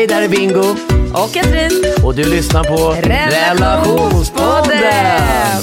[0.00, 0.60] Hej, där är Bingo.
[1.24, 1.70] Och Katrin.
[2.04, 5.62] Och du lyssnar på Relationspodden.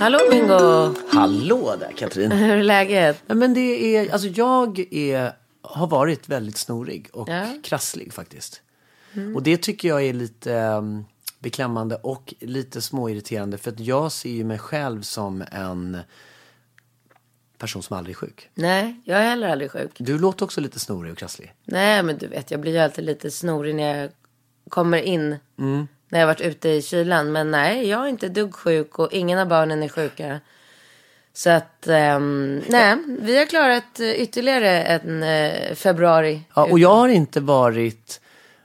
[0.00, 0.94] Hallå Bingo.
[1.08, 2.32] Hallå där Katrin.
[2.32, 3.22] Hur är läget?
[3.26, 7.46] Men det är, alltså jag är, har varit väldigt snorig och Ja.
[7.62, 8.60] krasslig faktiskt.
[9.34, 11.04] Och det tycker jag är lite um,
[11.38, 15.98] beklämmande och lite småirriterande för att jag ser ju mig själv som en
[17.62, 18.48] person som aldrig är sjuk.
[18.54, 19.90] Nej, jag är heller aldrig sjuk.
[19.98, 21.52] Du låter också lite snorig och krasslig.
[21.64, 24.10] Nej, men du vet, jag blir ju alltid lite snorig när jag
[24.68, 25.36] kommer in.
[25.58, 25.88] Mm.
[26.08, 27.32] När jag varit ute i kylan.
[27.32, 30.40] Men nej, jag är inte dugg sjuk och ingen av barnen är sjuka.
[31.32, 36.40] Så att, ehm, nej, vi har klarat eh, ytterligare en eh, februari.
[36.54, 38.20] Ja, och jag har inte varit,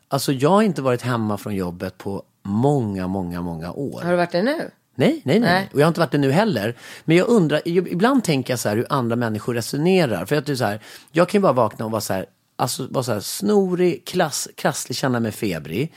[0.07, 4.01] alltså jag har inte varit hemma från jobbet på många, många, många år.
[4.01, 4.71] Har du varit det nu?
[4.99, 5.69] Nej, nej, nej, Nej.
[5.73, 6.75] Och jag har inte varit det nu heller.
[7.05, 10.25] Men jag undrar, ibland tänker jag så här hur andra människor resonerar.
[10.25, 10.79] För att du så här,
[11.11, 14.47] jag kan ju bara vakna och vara så här, alltså vara så här snorig, klass,
[14.55, 15.93] krasslig, känna mig febrig.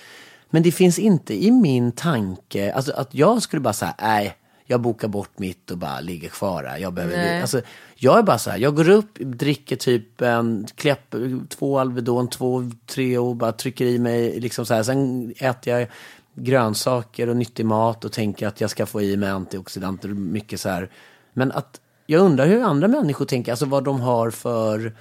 [0.51, 4.37] Men det finns inte i min tanke, alltså att jag skulle bara säga, nej,
[4.67, 6.79] jag bokar bort mitt och bara ligger kvar här.
[6.79, 7.41] Jag behöver, Nej.
[7.41, 7.61] alltså,
[7.95, 11.15] jag är bara så här, jag går upp, dricker typ en kläpp,
[11.49, 14.83] två Alvedon, två, tre och bara trycker i mig liksom så här.
[14.83, 15.89] Sen äter jag
[16.35, 20.61] grönsaker och nyttig mat och tänker att jag ska få i mig antioxidanter och mycket
[20.61, 20.91] så här.
[21.33, 24.93] Men att jag undrar hur andra människor tänker, alltså vad de har för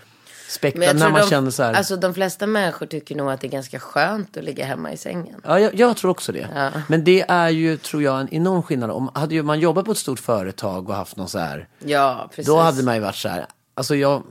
[0.50, 1.74] spektra när man de, känner så här.
[1.74, 4.98] Alltså de flesta människor tycker nog att det är ganska skönt att ligga hemma i
[4.98, 5.42] sängen.
[5.44, 6.48] Ja, jag, jag tror också det.
[6.56, 6.72] Ja.
[6.88, 8.92] Men det är ju, tror jag, en enorm skillnad.
[8.92, 12.46] Om hade man jobbat på ett stort företag och haft någon så här, Ja, precis.
[12.46, 13.46] då hade man ju varit så här.
[13.74, 14.24] Alltså jag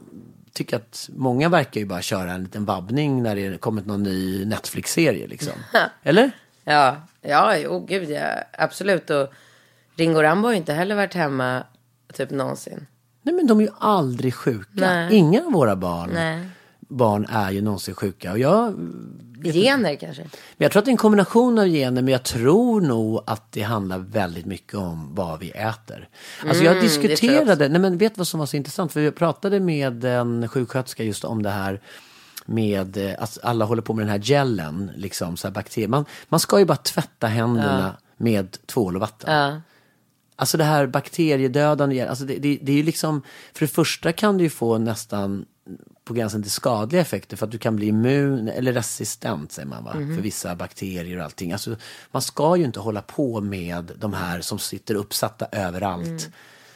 [0.52, 4.44] tycker att många verkar ju bara köra en liten vabbning när det kommit någon ny
[4.44, 5.52] Netflix-serie liksom.
[6.02, 6.30] Eller?
[6.68, 9.10] Ja, ja, jo, gud ja, absolut.
[9.10, 9.28] Och
[9.96, 11.62] Ringo Rambo har ju inte heller varit hemma
[12.14, 12.86] typ någonsin.
[13.22, 14.68] Nej men de är ju aldrig sjuka.
[14.74, 15.14] Nej.
[15.14, 16.46] Inga av våra barn, Nej.
[16.80, 18.32] barn är ju någonsin sjuka.
[18.32, 18.74] Och jag,
[19.44, 20.22] Gener kanske.
[20.22, 20.30] men
[20.64, 23.62] jag tror att det är en kombination av gener, men jag tror nog att det
[23.62, 26.08] handlar väldigt mycket om vad vi äter.
[26.48, 28.92] Alltså jag Mm, tror jag diskuterade, nej men vet vad som var så intressant?
[28.92, 31.80] För vi pratade med en sjuksköterska just om det här
[32.48, 35.88] med eh, att alla håller på med den här gelen, liksom så här bakterier.
[35.88, 39.34] Man, man ska ju bara tvätta händerna med tvål och vatten.
[39.34, 39.60] Ja.
[40.36, 43.22] Alltså det här bakteriedödande, alltså det, det, det är ju liksom,
[43.52, 45.44] för det första kan du ju få nästan
[46.04, 49.84] på gränsen till skadliga effekter för att du kan bli immun eller resistent säger man
[49.84, 50.14] va, Mhm.
[50.16, 51.52] för vissa bakterier och allting.
[51.52, 51.76] Alltså
[52.10, 56.30] man ska ju inte hålla på med de här som sitter uppsatta överallt.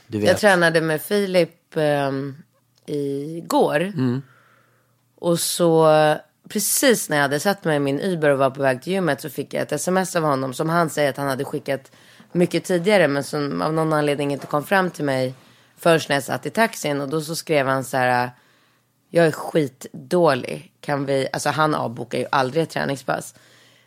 [0.06, 0.25] Vet.
[0.25, 2.37] Jag tränade med Filip um,
[2.87, 3.81] igår.
[3.81, 4.22] Mm.
[5.22, 5.88] Och så
[6.49, 9.21] precis när jag hade satt mig i min Uber och var på väg till gymmet
[9.21, 11.93] så fick jag ett sms av honom som han säger att han hade skickat
[12.33, 15.34] mycket tidigare men som av någon anledning inte kom fram till mig
[15.77, 17.00] först när jag satt i taxin.
[17.00, 18.31] Och då så skrev han så här,
[19.10, 20.72] jag är skitdålig.
[20.81, 23.34] Kan vi, alltså han avbokar ju aldrig ett träningspass.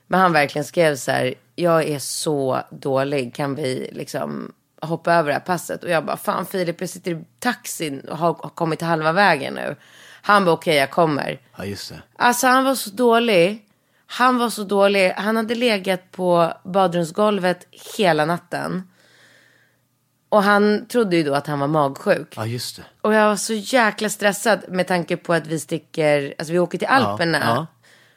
[0.08, 5.28] Men han verkligen skrev så här, jag är så dålig, kan vi liksom hoppa över
[5.28, 5.84] det här passet?
[5.84, 9.54] Och jag bara, fan Filip, jag sitter i taxin och har, har kommit halva vägen
[9.54, 9.76] nu.
[10.28, 11.40] Han bara, okej jag kommer.
[11.58, 12.02] Ja just det.
[12.16, 13.66] Alltså han var så dålig.
[14.08, 15.12] Han var så dålig.
[15.12, 17.68] Han hade legat på badrumsgolvet
[17.98, 18.84] hela natten.
[20.30, 22.34] Och han trodde ju då att han var magsjuk.
[22.36, 22.84] Ja just det.
[23.02, 26.78] Och jag var så jäkla stressad med tanke på att vi sticker, alltså vi åker
[26.78, 27.40] till Alperna.
[27.40, 27.68] Ja.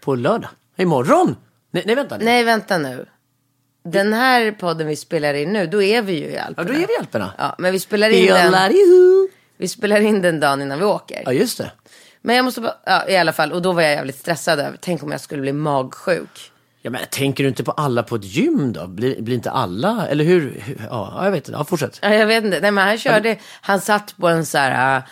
[0.00, 0.50] På lördag.
[0.76, 1.36] Imorgon!
[1.70, 2.16] Nej, nej vänta.
[2.20, 3.06] Nej, vänta nu.
[3.84, 6.68] Den här podden vi spelar in nu, då är vi ju i Ja, Alperna.
[6.68, 7.32] då är vi i Alperna.
[7.38, 8.72] Ja, men vi spelar in den,
[9.56, 11.22] vi spelar in den dagen innan vi åker.
[11.24, 11.72] Ja just det.
[12.22, 14.78] Men jag måste bara, ja, i alla fall, och då var jag jävligt stressad över,
[14.80, 16.52] tänk om jag skulle bli magsjuk.
[16.82, 18.86] Ja, men tänker du inte på alla på ett gym då?
[18.86, 20.62] Blir, blir inte alla, eller hur?
[20.90, 21.58] Ja, jag vet inte.
[21.58, 21.98] Ja, fortsätt.
[22.02, 22.60] Ja, jag vet inte.
[22.60, 25.02] Nej, men han körde, han satt på en så här,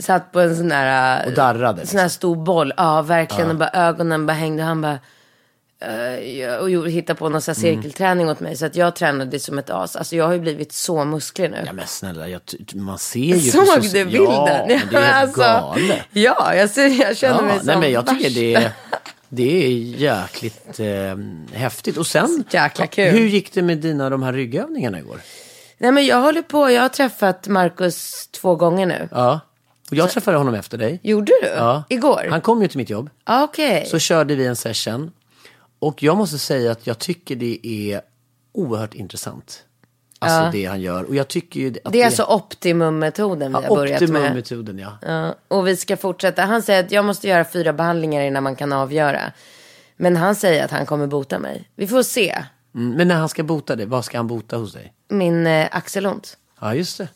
[0.00, 1.26] Satt på en sån där...
[1.26, 1.86] Och darrade, liksom.
[1.86, 2.72] Sån här stor boll.
[2.76, 3.50] Ja, verkligen.
[3.50, 4.62] Och bara ögonen bara hängde.
[4.62, 4.98] Han bara...
[5.84, 7.82] Uh, och hittade på någon här Mm.
[7.82, 8.56] cirkelträning åt mig.
[8.56, 9.96] Så att jag tränade som ett as.
[9.96, 11.62] Alltså jag har ju blivit så musklig nu.
[11.66, 12.40] Ja men snälla, jag,
[12.74, 13.50] man ser ju...
[13.50, 14.22] Såg du bilden?
[14.32, 16.02] Ja, men det är Alltså, galet.
[16.12, 18.70] Ja, jag, ser, jag känner mig Ja, som nej men jag tycker det är,
[19.28, 21.96] det är jäkligt eh, häftigt.
[21.96, 23.10] Och sen, jäkla kul.
[23.10, 25.20] hur gick det med dina de här ryggövningarna igår?
[25.78, 26.70] Nej men jag håller på.
[26.70, 29.08] Jag har träffat Markus två gånger nu.
[29.12, 29.40] Ja,
[29.90, 31.00] och jag träffade honom efter dig.
[31.02, 31.48] Gjorde du?
[31.48, 31.84] Ja.
[31.88, 32.26] Igår?
[32.30, 33.10] Han kom ju till mitt jobb.
[33.24, 33.86] Ah, Okej.
[33.90, 35.10] Så körde vi en session.
[35.86, 38.00] Och jag måste säga att jag tycker det är
[38.52, 39.64] oerhört intressant.
[40.18, 40.50] Alltså Ja.
[40.52, 41.04] det han gör.
[41.04, 44.10] Och jag tycker ju att Det är alltså optimummetoden vi ja, har börjat med.
[44.10, 44.98] optimummetoden ja.
[45.02, 46.42] Ja, och vi ska fortsätta.
[46.42, 49.32] Han säger att jag måste göra fyra behandlingar innan man kan avgöra.
[49.96, 51.68] Men han säger att han kommer bota mig.
[51.76, 52.42] Vi får se.
[52.74, 54.92] Mm, men när han ska bota dig, vad ska han bota hos dig?
[55.08, 56.36] Min eh, axelont.
[56.60, 57.08] Ja, just det.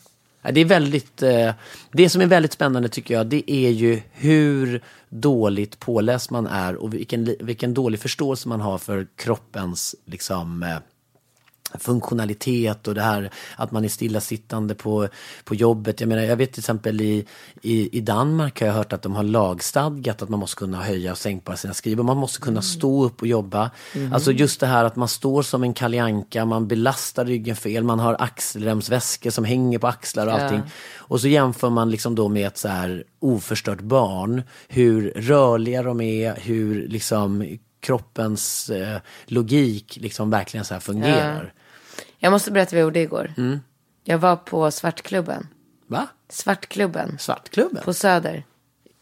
[0.53, 1.53] Det är väldigt, eh,
[1.93, 6.77] det som är väldigt spännande tycker jag, det är ju hur dåligt påläst man är
[6.77, 10.79] och vilken, vilken dålig förståelse man har för kroppens liksom, eh,
[11.79, 15.09] funktionalitet och det här att man är stillasittande på,
[15.45, 16.01] på jobbet.
[16.01, 17.27] Jag menar, jag vet till exempel i,
[17.63, 21.13] i, i Danmark har jag hört att de har lagstadgat att man måste kunna höja
[21.13, 22.07] och sänka sina skrivbord.
[22.07, 23.71] Man måste kunna stå upp och jobba.
[24.13, 28.01] Alltså just det här att man står som en kaljanka, man belastar ryggen fel, man
[28.01, 30.63] har axelremsväskor som hänger på axlar och allting.
[30.97, 36.01] Och så jämför man liksom då med ett så här oförstört barn, hur rörliga de
[36.01, 41.53] är, hur liksom kroppens eh, logik liksom verkligen så här fungerar.
[42.19, 43.35] Jag måste berätta vad jag gjorde igår.
[43.37, 43.61] Mm.
[44.05, 45.47] Jag var på Svartklubben.
[45.87, 46.09] Va?
[46.29, 47.19] Svartklubben.
[47.19, 47.83] Svartklubben?
[47.85, 48.45] På Söder.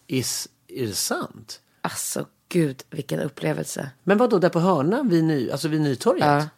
[0.07, 1.61] Is, är det sant?
[1.81, 3.91] Alltså gud vilken upplevelse.
[4.05, 6.27] Men vad då där på hörnan vid, ny, alltså vid Nytorget?
[6.27, 6.49] Ja.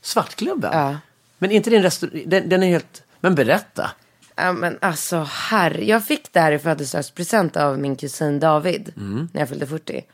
[0.00, 0.70] Svartklubben?
[0.72, 0.98] Ja.
[1.38, 2.22] Men inte en restaurang?
[2.26, 3.02] Den, den är helt...
[3.20, 3.90] Men berätta.
[4.34, 5.84] Ja men alltså herre.
[5.84, 8.92] Jag fick det här i födelsedagspresent av min kusin David.
[8.96, 9.28] Mm.
[9.32, 10.04] När jag fyllde 40.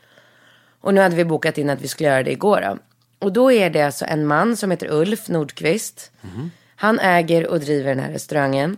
[0.82, 2.78] Och nu hade vi bokat in att vi skulle göra det igår då.
[3.18, 6.10] Och då är det alltså en man som heter Ulf Nordqvist.
[6.22, 6.50] Mm.
[6.76, 8.76] Han äger och driver den här restaurangen.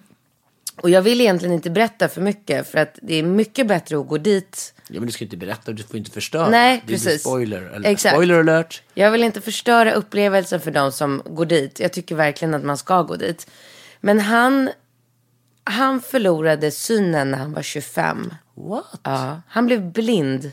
[0.77, 2.69] Och jag vill egentligen inte berätta för mycket.
[2.69, 4.75] För att det är mycket bättre att gå dit.
[4.89, 6.49] Ja men du ska inte berätta, du får inte förstöra.
[6.49, 7.21] Nej, det precis.
[7.21, 7.63] spoiler.
[7.63, 8.15] Eller, Exakt.
[8.15, 8.83] Spoiler alert.
[8.95, 11.81] Jag vill inte förstöra upplevelsen för de som går dit.
[11.81, 13.51] Jag tycker verkligen att man ska gå dit.
[14.01, 14.71] Men han,
[15.65, 18.35] han förlorade synen när han var 25.
[18.55, 19.01] What?
[19.03, 20.53] Ja, han blev blind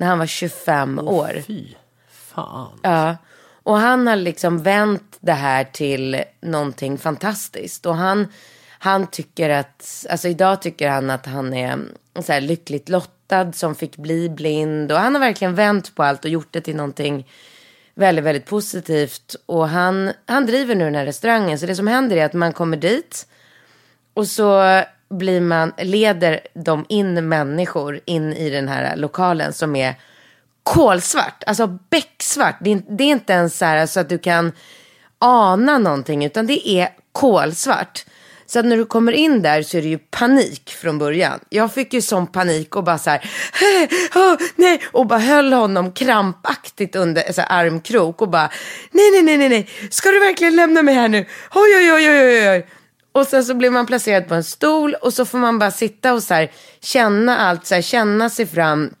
[0.00, 1.42] när han var 25 år.
[1.46, 1.66] Fy
[2.08, 2.80] fan.
[2.82, 3.16] Ja,
[3.62, 7.86] och han har liksom vänt det här till någonting fantastiskt.
[7.86, 8.28] Och han,
[8.78, 11.78] han tycker att, alltså idag tycker han att han är
[12.22, 14.92] så här lyckligt lottad som fick bli blind.
[14.92, 17.28] Och han har verkligen vänt på allt och gjort det till någonting
[17.94, 19.36] väldigt, väldigt positivt.
[19.46, 21.58] Och han, han driver nu den här restaurangen.
[21.58, 23.26] Så det som händer är att man kommer dit
[24.14, 29.94] och så blir man, leder de in människor in i den här lokalen som är
[30.62, 32.56] kolsvart, alltså becksvart.
[32.60, 34.52] Det är, det är inte ens så här så att du kan
[35.18, 38.04] ana någonting utan det är kolsvart.
[38.46, 41.40] Så att när du kommer in där så är det ju panik från början.
[41.48, 43.30] Jag fick ju sån panik och bara så här,
[44.14, 48.50] oh, nej, och bara höll honom krampaktigt under så här, armkrok och bara,
[48.90, 51.18] nej, nej, nej, nej, nej, ska du verkligen lämna mig här nu?
[51.54, 52.66] Oj, oj, oj, oj, oj, oj.
[53.12, 56.14] Och sen så blir man placerad på en stol och så får man bara sitta
[56.14, 58.94] och så här, känna allt, så här, känna sig fram.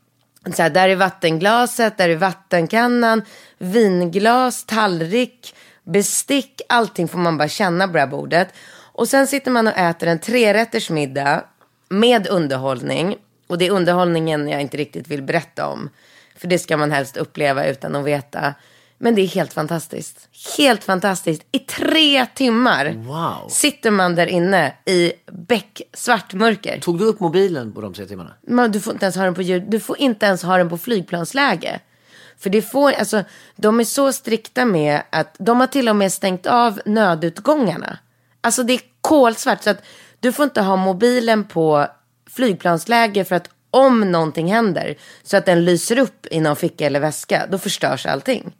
[0.54, 3.22] Så här, där är vattenglaset, där är vattenkannan,
[3.58, 8.48] vinglas, tallrik, bestick, allting får man bara känna på det här bordet.
[8.92, 11.44] Och sen sitter man och äter en trerätters middag
[11.88, 13.16] med underhållning.
[13.46, 15.90] Och det är underhållningen jag inte riktigt vill berätta om.
[16.36, 18.54] För det ska man helst uppleva utan att veta.
[19.02, 20.28] Men det är helt fantastiskt.
[20.58, 21.42] Helt fantastiskt.
[21.52, 23.48] I tre timmar Wow.
[23.48, 26.80] sitter man där inne i becksvart mörker.
[26.80, 28.34] Tog du upp mobilen på de tre timmarna?
[28.42, 29.64] Men du får inte ens ha den på ljud.
[29.68, 31.80] Du får inte ens ha den på flygplansläge.
[32.38, 33.24] För det får, alltså,
[33.56, 37.98] de är så strikta med att de har till och med stängt av nödutgångarna.
[38.40, 39.82] Alltså det är kolsvart så att
[40.20, 41.86] du får inte ha mobilen på
[42.30, 47.00] flygplansläge för att om någonting händer så att den lyser upp i någon ficka eller
[47.00, 48.52] väska, då förstörs allting.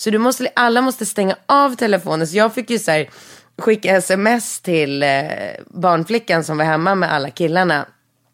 [0.00, 2.26] Så du måste, alla måste stänga av telefonen.
[2.26, 3.10] Så jag fick ju så här,
[3.58, 5.28] skicka sms till eh,
[5.66, 7.86] barnflickan som var hemma med alla killarna.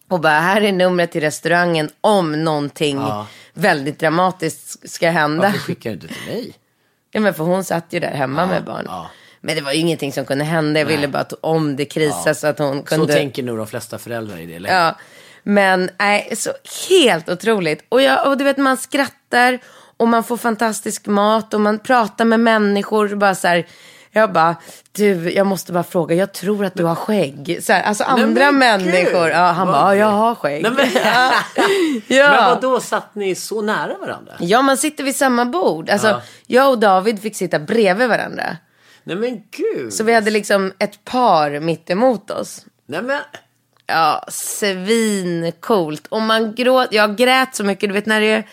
[0.08, 3.00] Och bara, här är numret till restaurangen om någonting
[3.54, 5.42] väldigt dramatiskt ska hända.
[5.42, 6.54] Varför skickar du inte till mig?
[7.10, 8.84] Ja, men för hon satt ju där hemma med barn.
[8.88, 9.10] ja.
[9.40, 10.80] Men det var ju ingenting som kunde hända.
[10.80, 13.12] Jag ville bara att om det krisade så att hon Så kunde...
[13.12, 14.76] tänker nog de flesta föräldrar i det läget.
[14.76, 14.96] Ja,
[15.42, 16.50] men nej, så
[16.88, 17.84] helt otroligt.
[17.88, 19.58] Och, jag, och du vet, man skrattar
[19.96, 23.14] och man får fantastisk mat och man pratar med människor.
[23.14, 23.66] Bara så här,
[24.12, 24.56] Jag bara,
[24.92, 27.58] du, jag måste bara fråga, jag tror att du har skägg.
[27.62, 29.28] Så här, alltså andra men människor.
[29.28, 30.62] Ja, han bara, ja, jag har skägg.
[30.62, 31.32] Nej, men, ja.
[32.30, 34.32] men vadå, satt ni så nära varandra?
[34.38, 35.90] ja, man sitter vid samma bord.
[35.90, 36.20] Alltså, Ja.
[36.46, 38.56] jag och David fick sitta bredvid varandra.
[39.04, 39.92] Nej men gud.
[39.92, 42.66] Så vi hade liksom ett par mitt emot oss.
[42.86, 43.20] Nej men,
[43.88, 46.06] Ja, svincoolt.
[46.06, 48.44] Och man gråt, jag grät så mycket, du vet när det är,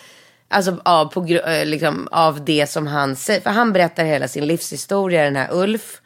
[0.53, 3.41] alltså av, på, eh, liksom, av det som han säger.
[3.41, 5.99] För han berättar hela sin livshistoria, den här Ulf.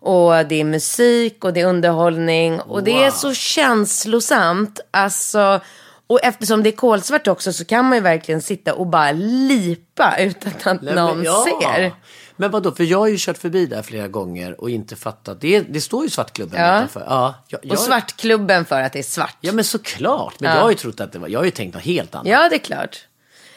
[0.00, 2.60] Och det är musik och det är underhållning.
[2.60, 3.10] Och det är Wow.
[3.10, 4.80] så känslosamt.
[4.90, 5.60] Alltså,
[6.06, 10.14] och eftersom det är kolsvart också så kan man ju verkligen sitta och bara lipa
[10.18, 11.46] utan att nej, någon men, ja.
[11.60, 11.92] ser.
[12.36, 15.40] Men vadå, för jag har ju kört förbi där flera gånger och inte fattat.
[15.40, 16.76] Det, det står ju Svartklubben Ja.
[16.76, 17.04] utanför.
[17.08, 19.36] Ja, jag, jag, Och svartklubben för att det är svart.
[19.40, 20.40] Ja men såklart.
[20.40, 22.26] Men jag har ju trott att det var, jag har ju tänkt något helt annat.
[22.26, 22.98] Ja, det är klart.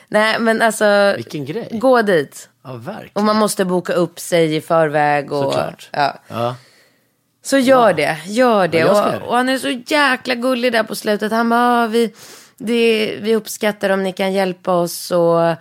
[0.08, 1.14] Nej, men alltså.
[1.16, 1.70] Vilken grej.
[1.72, 2.50] Gå dit.
[2.64, 3.12] Ja, verkligen.
[3.14, 5.32] Och man måste boka upp sig i förväg.
[5.32, 5.90] Och, Såklart.
[5.92, 6.14] Ja.
[6.28, 6.56] Ja.
[7.44, 8.78] Så gör det, gör det.
[8.78, 11.32] Ja, och, och han är så jäkla gullig där på slutet.
[11.32, 12.14] Han bara, "Ah, vi,
[12.58, 15.56] det, vi uppskattar om ni kan hjälpa oss och,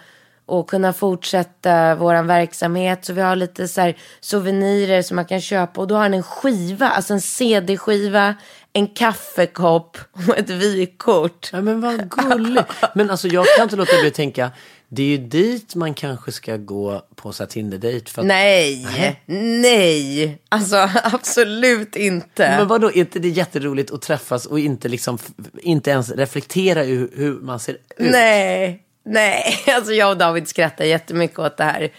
[0.46, 3.04] och kunna fortsätta våran verksamhet.
[3.04, 5.80] Så vi har lite så souvenirer som man kan köpa.
[5.80, 8.34] Och då har han en skiva, alltså en CD-skiva,
[8.76, 11.50] en kaffekopp och ett vykort.
[11.52, 12.72] Ja men vad gulligt.
[12.94, 14.50] Men alltså jag kan inte låta bli att tänka.
[14.88, 18.20] Det är ju dit man kanske ska gå på så Tinder-dejt.
[18.20, 18.86] Att, Nej,
[19.26, 22.50] nej, alltså absolut inte.
[22.58, 25.18] Men vadå, är inte det jätteroligt att träffas och inte liksom,
[25.58, 27.80] inte ens reflektera hur, hur man ser ut?
[27.98, 31.90] Nej, nej, alltså jag och David skrattar jättemycket åt det här.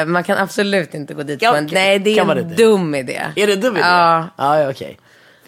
[0.00, 2.38] Eh, man kan absolut inte gå dit Ja, på en, kan- nej det är en
[2.38, 2.54] inte?
[2.62, 3.20] dum idé.
[3.36, 3.86] Är det dum idé?
[3.86, 4.28] Ja.
[4.36, 4.98] Ja okej.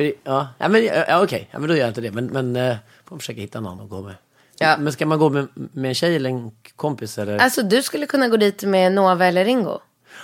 [0.01, 1.49] För Ja, ja, men, ja, okej.
[1.51, 2.11] Ja, men då gör jag inte det.
[2.11, 2.77] Men, men eh,
[3.09, 4.15] får försöka hitta någon att gå med.
[4.59, 4.77] Ja.
[4.79, 7.39] Men ska man gå med, med en tjej eller en kompis eller?
[7.39, 9.79] Alltså du skulle kunna gå dit med Nova eller Ringo.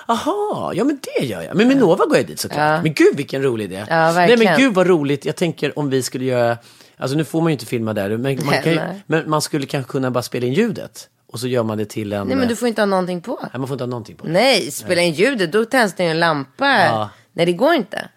[0.06, 1.56] Aha, ja men det gör jag.
[1.56, 2.58] Men med Nova går jag dit såklart.
[2.58, 2.82] Ja.
[2.82, 3.84] Men gud vilken rolig idé.
[3.88, 4.52] Ja, Nej verkligen.
[4.52, 5.24] men gud vad roligt.
[5.24, 6.58] Jag tänker om vi skulle göra,
[6.96, 8.08] alltså nu får man ju inte filma där.
[8.08, 9.02] Men man, kan ju, Nej.
[9.06, 11.08] men man skulle kanske kunna bara spela in ljudet.
[11.32, 12.26] Och så gör man det till en...
[12.26, 13.38] Nej men du får inte ha någonting på.
[13.42, 14.26] Nej, man får inte ha någonting på.
[14.26, 16.84] Nej, spela in ljudet, då tänds det ju en lampa.
[16.84, 17.10] Ja.
[17.32, 18.08] Nej det går inte.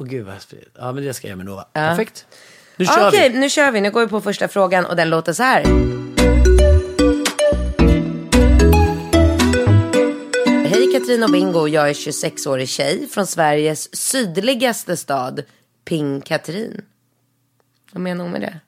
[0.00, 0.74] Åh gud vad häftigt.
[0.78, 1.62] Ja men det ska jag göra med Nova.
[1.62, 2.26] Perfekt.
[2.76, 3.38] Nu kör Ah, Okej, vi.
[3.38, 3.80] nu kör vi.
[3.80, 5.64] Nu går vi på första frågan och den låter så här.
[10.68, 15.42] Hej Katrin och Bingo, jag är 26-årig tjej från Sveriges sydligaste stad,
[15.84, 16.84] Ping Katrin.
[17.92, 18.60] Vad menar hon med det?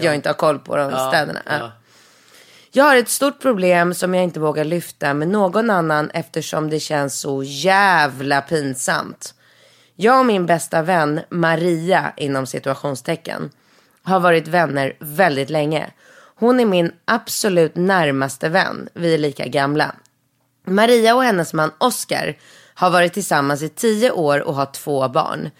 [0.00, 1.42] Jag inte har koll på de städerna.
[1.46, 1.52] Ja.
[1.58, 1.72] ja.
[2.72, 6.80] Jag har ett stort problem som jag inte vågar lyfta med någon annan eftersom det
[6.80, 9.34] känns så jävla pinsamt.
[9.96, 13.50] Jag och min bästa vän Maria inom situationstecken
[14.02, 15.90] har varit vänner väldigt länge.
[16.36, 18.88] Hon är min absolut närmaste vän.
[18.94, 19.94] Vi är lika gamla.
[20.66, 22.36] Maria och hennes man Oscar
[22.74, 25.50] har varit tillsammans i tio år och har två barn.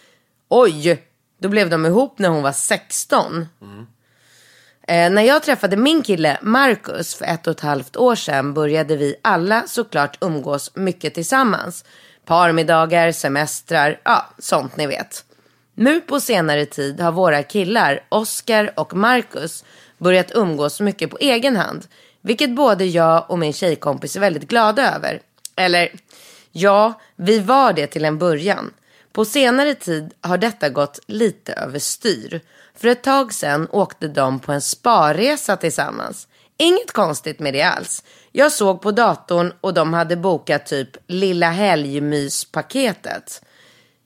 [0.48, 1.02] Oj,
[1.38, 3.46] då blev de ihop när hon var 16.
[4.88, 8.96] Eh, när jag träffade min kille Marcus för ett och ett halvt år sedan började
[8.96, 11.84] vi alla såklart umgås mycket tillsammans.
[12.24, 15.24] Parmiddagar, semestrar, ja, sånt ni vet.
[15.74, 19.64] Nu på senare tid har våra killar, Oscar och Marcus,
[19.98, 21.86] börjat umgås mycket på egen hand.
[22.20, 25.20] Vilket både jag och min tjejkompis är väldigt glada över.
[25.56, 25.92] Eller,
[26.52, 28.70] ja, vi var det till en början.
[29.12, 32.40] På senare tid har detta gått lite överstyr.
[32.76, 36.28] För ett tag sedan åkte de på en sparresa tillsammans.
[36.58, 38.02] Inget konstigt med det alls.
[38.32, 43.42] Jag såg på datorn och de hade bokat typ lilla helgmyspaketet.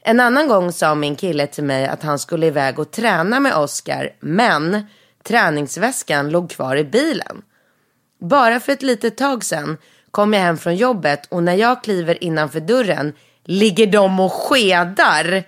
[0.01, 3.57] En annan gång sa min kille till mig att han skulle iväg och träna med
[3.57, 4.87] Oscar, men
[5.23, 7.43] träningsväskan låg kvar i bilen.
[8.21, 9.77] Bara för ett litet tag sedan
[10.11, 13.13] kom jag hem från jobbet och när jag kliver innanför dörren
[13.45, 15.45] ligger de och skedar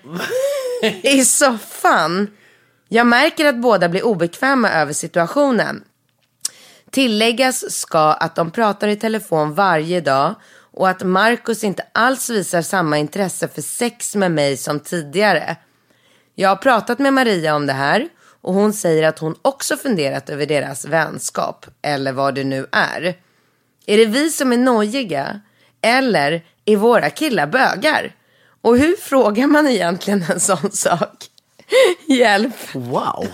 [1.02, 2.30] i soffan.
[2.88, 5.84] Jag märker att båda blir obekväma över situationen.
[6.90, 10.34] Tilläggas ska att de pratar i telefon varje dag
[10.72, 15.56] och att Marcus inte alls visar samma intresse för sex med mig som tidigare.
[16.34, 18.08] Jag har pratat med Maria om det här
[18.40, 23.16] och hon säger att hon också funderat över deras vänskap, eller vad det nu är.
[23.86, 25.40] Är det vi som är nojiga?
[25.82, 28.14] Eller är våra killar bögar?
[28.62, 31.29] Och hur frågar man egentligen en sån sak?
[32.06, 32.74] Hjälp!
[32.74, 33.26] Wow.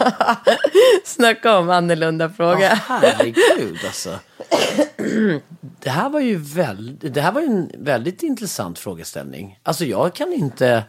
[1.04, 2.68] Snacka om annorlunda fråga.
[2.74, 4.18] Herregud alltså.
[5.80, 9.58] Det här var ju väldigt, det här var en väldigt intressant frågeställning.
[9.62, 10.84] Alltså jag kan inte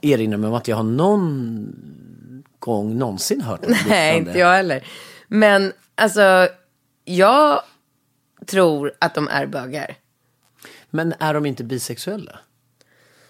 [0.00, 1.66] erinra mig om att jag har någon
[2.58, 4.30] gång någonsin hört något Nej, liknande.
[4.30, 4.86] inte jag heller.
[5.28, 6.48] Men alltså,
[7.04, 7.62] jag
[8.46, 9.96] tror att de är bögar.
[10.90, 12.38] Men är de inte bisexuella?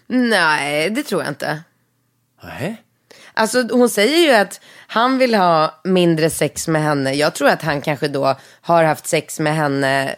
[0.06, 1.62] Nej, det tror jag inte.
[2.42, 2.82] Nej.
[3.34, 7.12] Alltså hon säger ju att han vill ha mindre sex med henne.
[7.12, 10.16] Jag tror att han kanske då har haft sex med henne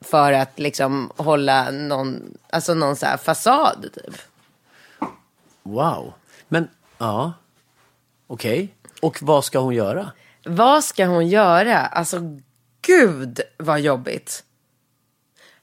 [0.00, 4.14] för att liksom hålla någon, alltså någon så här fasad typ.
[5.62, 6.12] Wow.
[6.48, 7.32] Men, ja.
[8.26, 8.74] Okej.
[9.00, 10.10] Och vad ska hon göra?
[10.44, 11.78] Vad ska hon göra?
[11.78, 12.20] Alltså
[12.82, 14.44] gud vad jobbigt.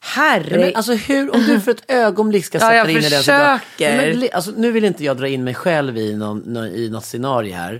[0.05, 0.57] Herre...
[0.59, 3.09] Men alltså hur, om du för ett ögonblick ska Ja, sätta jag dig in i
[3.09, 3.59] den situationen.
[3.59, 3.97] försöker.
[3.97, 7.05] Men li- Alltså, nu vill inte jag dra in mig själv i, någon, i något
[7.05, 7.74] scenario här.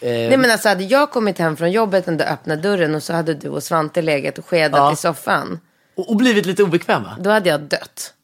[0.00, 3.12] Eh, Nej men alltså hade jag kommit hem från jobbet och öppnat dörren och så
[3.12, 4.92] hade du och Svante legat och skedat Ja.
[4.92, 5.60] i soffan.
[5.96, 7.16] och, och blivit lite obekväma.
[7.20, 8.14] Då hade jag dött.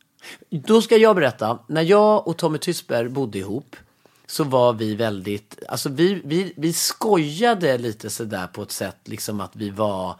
[0.51, 1.59] Då ska jag berätta.
[1.67, 3.77] När jag och Tommy Tysberg bodde ihop
[4.27, 9.41] så var vi väldigt, alltså vi, vi, vi skojade lite sådär på ett sätt liksom
[9.41, 10.17] att vi var,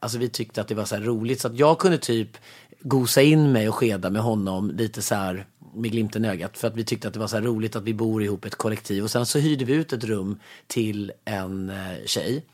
[0.00, 2.36] alltså vi tyckte att det var så här roligt så att jag kunde typ
[2.80, 6.68] gosa in mig och skeda med honom lite så här med glimten i ögat för
[6.68, 9.04] att vi tyckte att det var så roligt att vi bor ihop ett kollektiv.
[9.04, 12.44] Och sen så hyrde vi ut ett rum till en eh, tjej.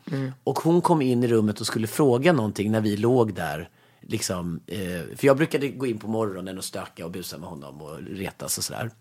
[0.43, 3.69] Och hon kom in i rummet och skulle fråga någonting när vi låg där
[4.01, 7.81] liksom, eh, för jag brukade gå in på morgonen och stöka och busa med honom
[7.81, 8.91] och retas och sådär.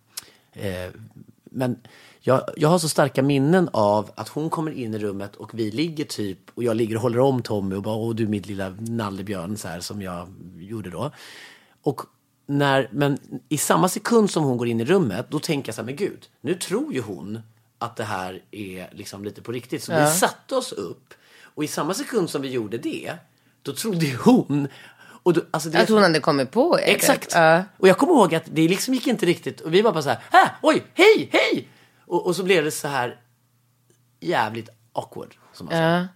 [0.52, 0.90] Eh,
[1.44, 1.78] men
[2.26, 5.70] jag, jag har så starka minnen av att hon kommer in i rummet och vi
[5.70, 8.74] ligger typ och jag ligger och håller om Tommy och bara åh du mitt lilla
[8.78, 11.10] nallebjörn så här som jag gjorde då.
[11.82, 12.00] Och
[12.46, 13.18] när, men
[13.48, 15.96] i samma sekund som hon går in i rummet då tänker jag så här, men
[15.96, 17.40] gud, nu tror ju hon
[17.78, 19.82] att det här är liksom lite på riktigt.
[19.82, 23.12] Så vi satte oss upp och i samma sekund som vi gjorde det,
[23.62, 24.68] då trodde ju hon
[25.22, 26.94] och då, alltså det, Att hon hade kommit på er.
[26.94, 27.32] Exakt.
[27.34, 27.64] Ja.
[27.76, 29.60] Och jag kommer ihåg att det liksom gick inte riktigt.
[29.60, 30.50] Och vi var bara så här, Hä?
[30.62, 31.68] oj, hej, hej!
[32.06, 33.20] Och, och så blev det så här
[34.20, 35.34] jävligt awkward.
[35.52, 35.98] Som man säger.
[36.00, 36.06] Ja.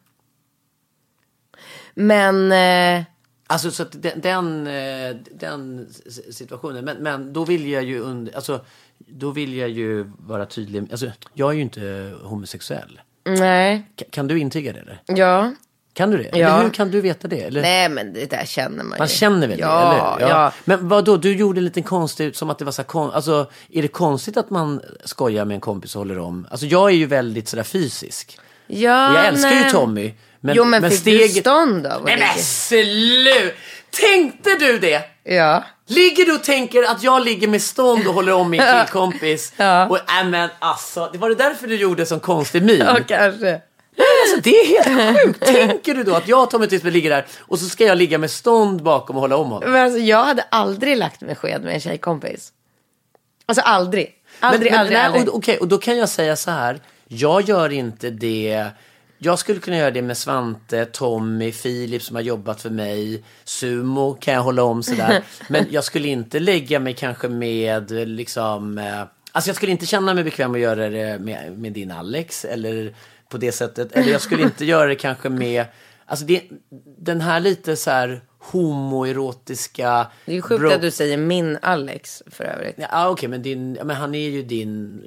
[1.94, 2.52] Men...
[3.00, 3.04] Eh,
[3.46, 5.88] Alltså så att den, den, eh, den
[6.32, 6.84] situationen.
[6.84, 8.64] Men, men då vill jag ju under, alltså,
[8.98, 10.88] då vill jag ju vara tydlig.
[10.90, 13.00] Alltså, jag är ju inte homosexuell.
[13.24, 13.86] nej.
[13.96, 15.02] Ka- Kan du intyga det eller?
[15.06, 15.54] Ja.
[15.94, 16.38] Kan du det?
[16.38, 16.48] Ja.
[16.48, 17.40] Eller hur kan du veta det?
[17.40, 17.62] Eller?
[17.62, 18.98] Nej men det där känner man ju.
[18.98, 20.34] Man känner väl ja, det, eller?
[20.34, 20.52] Ja.
[20.64, 21.16] Men vad då?
[21.16, 23.88] du gjorde en liten konstig, som att det var så här, kon- alltså, är det
[23.88, 26.46] konstigt att man skojar med en kompis och håller om?
[26.50, 28.38] Alltså jag är ju väldigt sådär fysisk.
[28.66, 29.64] ja Och jag älskar nej.
[29.64, 30.14] ju Tommy.
[30.40, 32.04] Men, jo men, fick du stånd av?
[32.04, 33.54] Nej men slut!
[33.90, 35.02] Tänkte du det?
[35.24, 35.64] Ja.
[35.86, 39.52] Ligger du och tänker att jag ligger med stånd och håller om min killkompis?
[39.56, 39.86] Ja.
[39.88, 42.78] Och äh, men alltså, det var det därför du gjorde sån konstig min?
[42.78, 43.60] Ja kanske.
[43.96, 45.46] Alltså, det är helt sjukt.
[45.46, 48.18] Tänker du då att jag och Tommy Tysberg ligger där och så ska jag ligga
[48.18, 49.72] med stånd bakom och hålla om honom?
[49.72, 52.52] Men alltså jag hade aldrig lagt mig sked med en tjejkompis.
[53.46, 54.14] Alltså aldrig.
[54.40, 55.28] Aldrig, men, aldrig, nej, aldrig.
[55.28, 56.80] Och, okej, och då kan jag säga så här.
[57.08, 58.66] Jag gör inte det.
[59.18, 63.24] Jag skulle kunna göra det med Svante, Tommy, Filip som har jobbat för mig.
[63.44, 65.22] Sumo kan jag hålla om sådär.
[65.48, 68.78] Men jag skulle inte lägga mig kanske med liksom.
[68.78, 69.00] Eh,
[69.32, 72.44] alltså jag skulle inte känna mig bekväm att göra det med, med din Alex.
[72.44, 72.94] Eller
[73.30, 73.92] på det sättet.
[73.92, 75.64] Eller jag skulle inte göra det kanske med.
[76.06, 76.42] Alltså det,
[76.98, 80.06] den här lite så här homoerotiska.
[80.26, 82.74] det är ju sjukt bro- att du säger min Alex för övrigt.
[82.78, 85.02] Ja, ah, okej, men, din, ja, men han är ju din...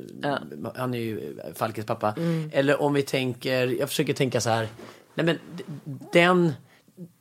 [0.76, 2.16] Han är ju Falkes pappa.
[2.52, 3.68] Eller om vi tänker...
[3.68, 4.68] Jag försöker tänka så här.
[5.16, 5.40] Nej, men
[6.12, 6.54] den...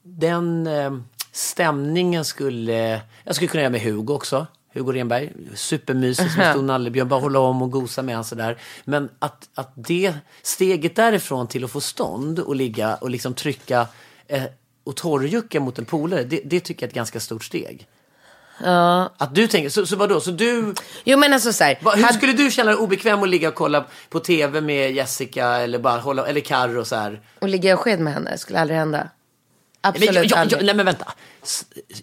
[0.04, 0.92] Den eh,
[1.32, 3.00] stämningen skulle...
[3.24, 4.46] Jag skulle kunna göra med Hugo också.
[4.72, 5.32] Hugo Renberg.
[5.54, 7.08] Supermysig som en stor nallebjörn.
[7.08, 8.58] Bara hålla om och gosa med han sådär.
[8.84, 13.86] Men att, att det steget därifrån till att få stånd och ligga och liksom trycka
[14.28, 14.42] eh,
[14.84, 16.24] och torrjucka mot en polare.
[16.24, 17.86] Det, det tycker jag är ett ganska stort steg.
[18.64, 19.12] Ja.
[19.16, 21.78] Att du tänker, så, så vadå, så du, Jo men alltså så här.
[21.82, 24.92] va, hur hade- skulle du känna dig obekväm att ligga och kolla på tv med
[24.92, 27.20] Jessica eller bara hålla, eller Carro så här?
[27.40, 28.98] Och ligga jag sked med henne skulle aldrig hända.
[28.98, 29.08] Men
[29.90, 30.60] Absolut jag, jag, aldrig.
[30.60, 31.12] jag, nej men vänta.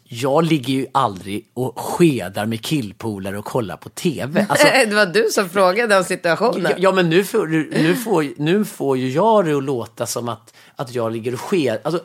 [0.04, 4.46] Jag ligger ju aldrig och skedar med killpolare och kollar på tv.
[4.50, 6.72] Alltså, det var du som frågade om situationen.
[6.78, 10.54] ja, men nu får, nu, får, nu får ju jag det att låta som att,
[10.76, 11.80] att jag ligger och sker.
[11.84, 12.04] Alltså,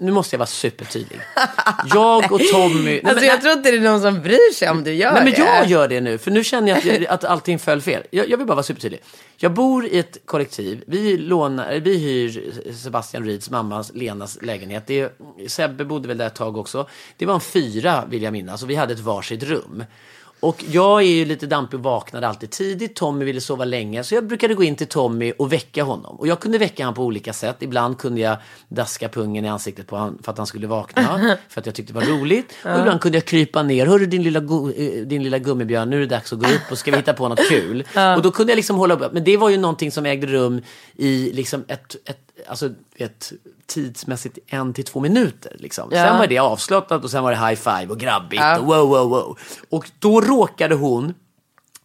[0.00, 1.20] nu måste jag vara supertydlig.
[1.94, 2.84] Jag och Tommy...
[2.84, 5.12] nej, alltså men- jag tror inte det är någon som bryr sig om du gör
[5.12, 5.38] Nej men det.
[5.38, 8.02] jag gör det nu, för nu känner jag att, jag, att allting föll fel.
[8.10, 9.00] Jag, jag vill bara vara supertydlig.
[9.36, 10.84] Jag bor i ett kollektiv.
[10.86, 14.86] Vi, lånar, vi hyr Sebastian Rieds mammas, Lenas lägenhet.
[14.86, 15.12] Det
[15.48, 16.88] Sebbe bodde väl där ett tag också.
[17.16, 19.84] Det var en fyra vill jag minnas och vi hade ett varsitt rum.
[20.40, 22.94] Och jag är ju lite dampig och vaknade alltid tidigt.
[22.94, 24.04] Tommy ville sova länge.
[24.04, 26.16] Så jag brukade gå in till Tommy och väcka honom.
[26.16, 27.56] Och jag kunde väcka honom på olika sätt.
[27.60, 28.36] Ibland kunde jag
[28.68, 31.36] daska pungen i ansiktet på honom för att han skulle vakna.
[31.48, 32.54] för att jag tyckte det var roligt.
[32.64, 33.86] Och ibland kunde jag krypa ner.
[33.86, 36.78] Hörru din lilla, eh, din lilla gummibjörn, nu är det dags att gå upp och
[36.78, 37.84] ska vi hitta på något kul.
[38.16, 39.12] Och då kunde jag liksom hålla upp.
[39.12, 40.62] Men det var ju någonting som ägde rum
[40.96, 43.32] i liksom ett, ett, alltså ett
[43.66, 45.56] tidsmässigt en till två minuter.
[45.58, 45.88] Liksom.
[45.92, 46.06] Ja.
[46.06, 48.58] Sen var det avslappnat och sen var det high five och grabbigt Ja.
[48.58, 49.38] och wow, wow, wow.
[49.68, 51.14] Och då råkade hon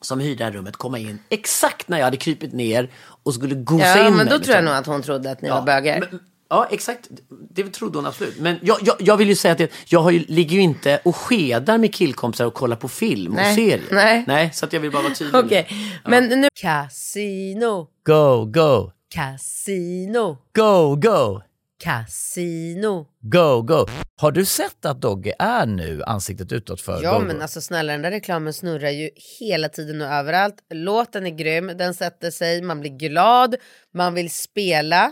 [0.01, 2.91] som hyrde det här rummet komma in exakt när jag hade krypit ner
[3.23, 4.25] och skulle gosa Ja, in men mig.
[4.25, 4.65] då tror jag liksom.
[4.65, 5.99] nog att hon trodde att ni var bögar.
[5.99, 7.07] men- Ja, exakt.
[7.49, 8.39] Det trodde hon absolut.
[8.39, 10.99] Men jag, jag, jag vill ju säga att det, jag har ju, ligger ju inte
[11.05, 13.81] och skedar med killkompisar och kollar på film Nej, och serier.
[13.91, 14.23] nej.
[14.27, 15.35] Nej, så att jag vill bara vara tydlig.
[15.45, 15.67] Okej,
[16.05, 16.47] men nu...
[16.61, 21.41] Casino, Go, go, casino, go, go,
[21.83, 23.05] casino.
[23.21, 23.87] Go, go.
[24.17, 27.41] Har du sett att Dogge är nu ansiktet utåt för Ja Go, men Go?
[27.41, 30.55] alltså snälla den där reklamen snurrar ju hela tiden och överallt.
[30.73, 33.55] Låten är grym, den sätter sig, man blir glad,
[33.93, 35.11] man vill spela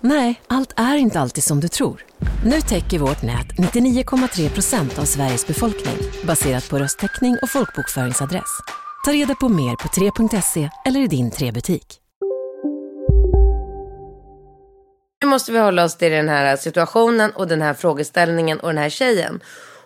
[0.00, 2.04] Nej, allt är inte alltid som du tror.
[2.44, 8.60] Nu täcker vårt nät 99,3 procent av Sveriges befolkning baserat på röstteckning och folkbokföringsadress.
[9.04, 12.00] Ta reda på mer på 3.se eller i din 3-butik.
[15.22, 18.78] Nu måste vi hålla oss till den här situationen och den här frågeställningen och den
[18.78, 19.40] här tjejen.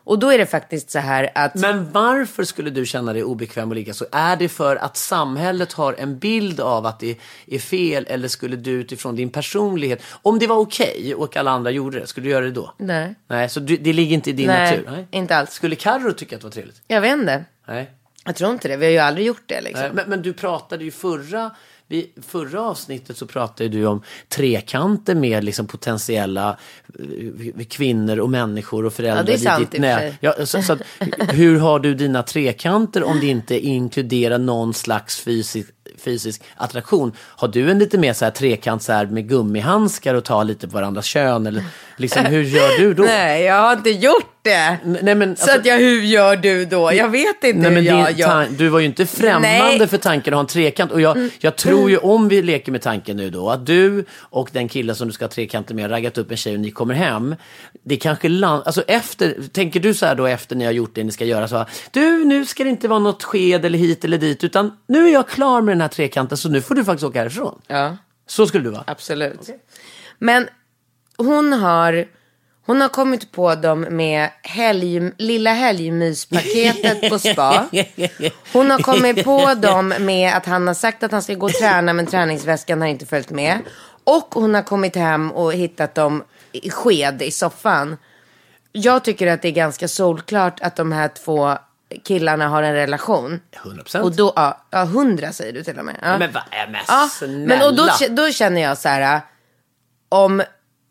[0.05, 1.55] Och då är det faktiskt så här att...
[1.55, 4.07] Men varför skulle du känna dig obekväm och lika så?
[4.13, 8.57] Är det för att samhället har en bild av att det är fel eller skulle
[8.57, 12.31] du utifrån din personlighet, om det var okej och alla andra gjorde det, skulle du
[12.31, 12.75] göra det då?
[12.79, 13.15] Nej.
[13.29, 15.07] Nej, så det ligger inte i din Nej, natur?
[15.11, 15.53] inte alls.
[15.53, 16.83] Skulle Carro tycka att det var trevligt?
[16.87, 17.45] Jag vet inte.
[17.69, 17.91] Nej.
[18.27, 18.77] Jag tror inte det.
[18.77, 19.83] Vi har ju aldrig gjort det liksom.
[19.83, 21.51] Nej, Men, men du pratade ju förra,
[21.95, 26.57] vi, förra avsnittet så pratade du om trekanter med liksom potentiella
[26.99, 29.17] eh, kvinnor och människor och föräldrar.
[29.17, 30.19] Ja, det är sant ditt sig.
[30.21, 30.81] Ja, så, så att,
[31.19, 37.13] hur har du dina trekanter om det inte inkluderar någon slags fysisk, fysisk attraktion?
[37.19, 40.69] Har du en lite mer så här trekant så här med gummihandskar och ta lite
[40.69, 41.47] på varandras kön?
[41.47, 41.65] Eller
[41.97, 43.03] liksom, hur gör du då?
[43.03, 44.79] Nej, jag har inte gjort det.
[45.03, 46.93] Nej, men, Så att jag, hur gör du då?
[46.95, 48.47] Jag vet inte Nej, hur jag gör.
[48.59, 49.77] du var ju inte främmande Nej.
[49.77, 49.89] Mm.
[49.89, 50.93] för tanken att ha en trekant.
[50.93, 54.49] Och jag, jag tror ju om vi leker med tanken nu då att du och
[54.53, 56.71] den killen som du ska ha trekanter med har raggat upp en tjej och ni
[56.71, 57.35] kommer hem.
[57.85, 61.05] Det kanske land, alltså efter, tänker du så här då efter ni har gjort det
[61.05, 64.05] ni ska göra så här, du nu ska det inte vara något sked eller hit
[64.05, 66.85] eller dit utan nu är jag klar med den här trekanten så nu får du
[66.85, 67.61] faktiskt åka härifrån.
[67.67, 68.85] Ja, Så skulle du vara.
[68.87, 69.51] absolut.
[70.19, 70.49] Men
[71.17, 72.05] hon har,
[72.67, 77.67] hon har kommit på dem med helg, lilla helgmyspaketet på spa.
[78.53, 81.53] Hon har kommit på dem med att han har sagt att han ska gå och
[81.53, 83.59] träna men träningsväskan har inte följt med.
[84.05, 87.97] Och hon har kommit hem och hittat dem i sked i soffan.
[88.73, 91.57] Jag tycker att det är ganska solklart att de här två
[92.05, 93.41] killarna har en relation.
[93.65, 94.01] 100%.
[94.01, 95.97] Och då, ja, ja, hundra säger du till och med.
[96.03, 96.19] Ja.
[96.19, 97.47] Men vad är men Ja, snälla.
[97.47, 99.21] men och då, då känner jag så här.
[100.09, 100.43] Om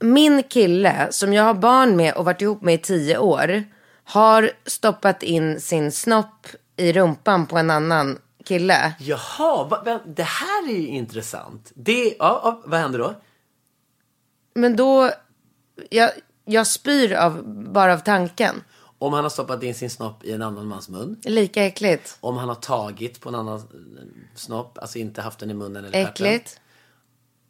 [0.04, 3.64] min kille som jag har barn med och varit ihop med i tio år
[4.04, 8.94] har stoppat in sin snopp i rumpan på en annan kille.
[9.00, 11.72] Jaha, va, va, det här är ju intressant.
[11.76, 13.16] Det, ja, ja, vad händer då?
[14.54, 15.12] Men då,
[15.90, 16.12] jag,
[16.46, 18.64] jag spyr av, bara av tanken.
[19.00, 21.22] Om han har stoppat in sin snopp i en annan mans mun.
[21.24, 22.18] Lika äckligt.
[22.20, 23.64] Om han har tagit på en annan eh,
[24.36, 26.06] snopp, alltså inte haft den i munnen eller.
[26.06, 26.60] Äckligt.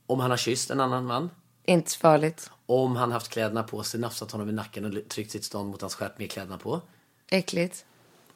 [0.07, 1.29] Om han har kysst en annan man.
[1.65, 2.49] Inte så farligt.
[2.65, 5.81] Om han haft kläderna på sig, nafsat honom i nacken och tryckt sitt stånd mot
[5.81, 6.81] hans stjärt med kläderna på.
[7.31, 7.85] Äckligt.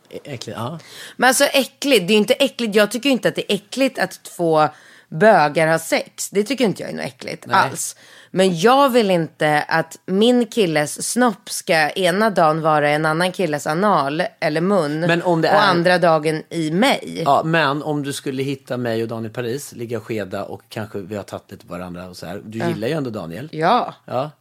[0.09, 0.79] Ä- Äckligt, ja.
[1.17, 2.75] Men alltså äckligt, det är inte äckligt.
[2.75, 4.69] Jag tycker inte att det är äckligt att två
[5.09, 6.29] bögar har sex.
[6.29, 7.95] Det tycker inte jag är något äckligt alls.
[8.37, 13.67] Men jag vill inte att min killes snopp ska ena dagen vara en annan killes
[13.67, 14.99] anal eller mun.
[14.99, 17.21] Men om det och är- andra dagen i mig.
[17.25, 20.99] Ja, men om du skulle hitta mig och Daniel Paris, ligga och skeda och kanske
[20.99, 22.41] vi har tagit lite på varandra och så här.
[22.45, 23.49] Du gillar ju ändå Daniel.
[23.51, 23.93] Ja.
[24.05, 24.31] Ja.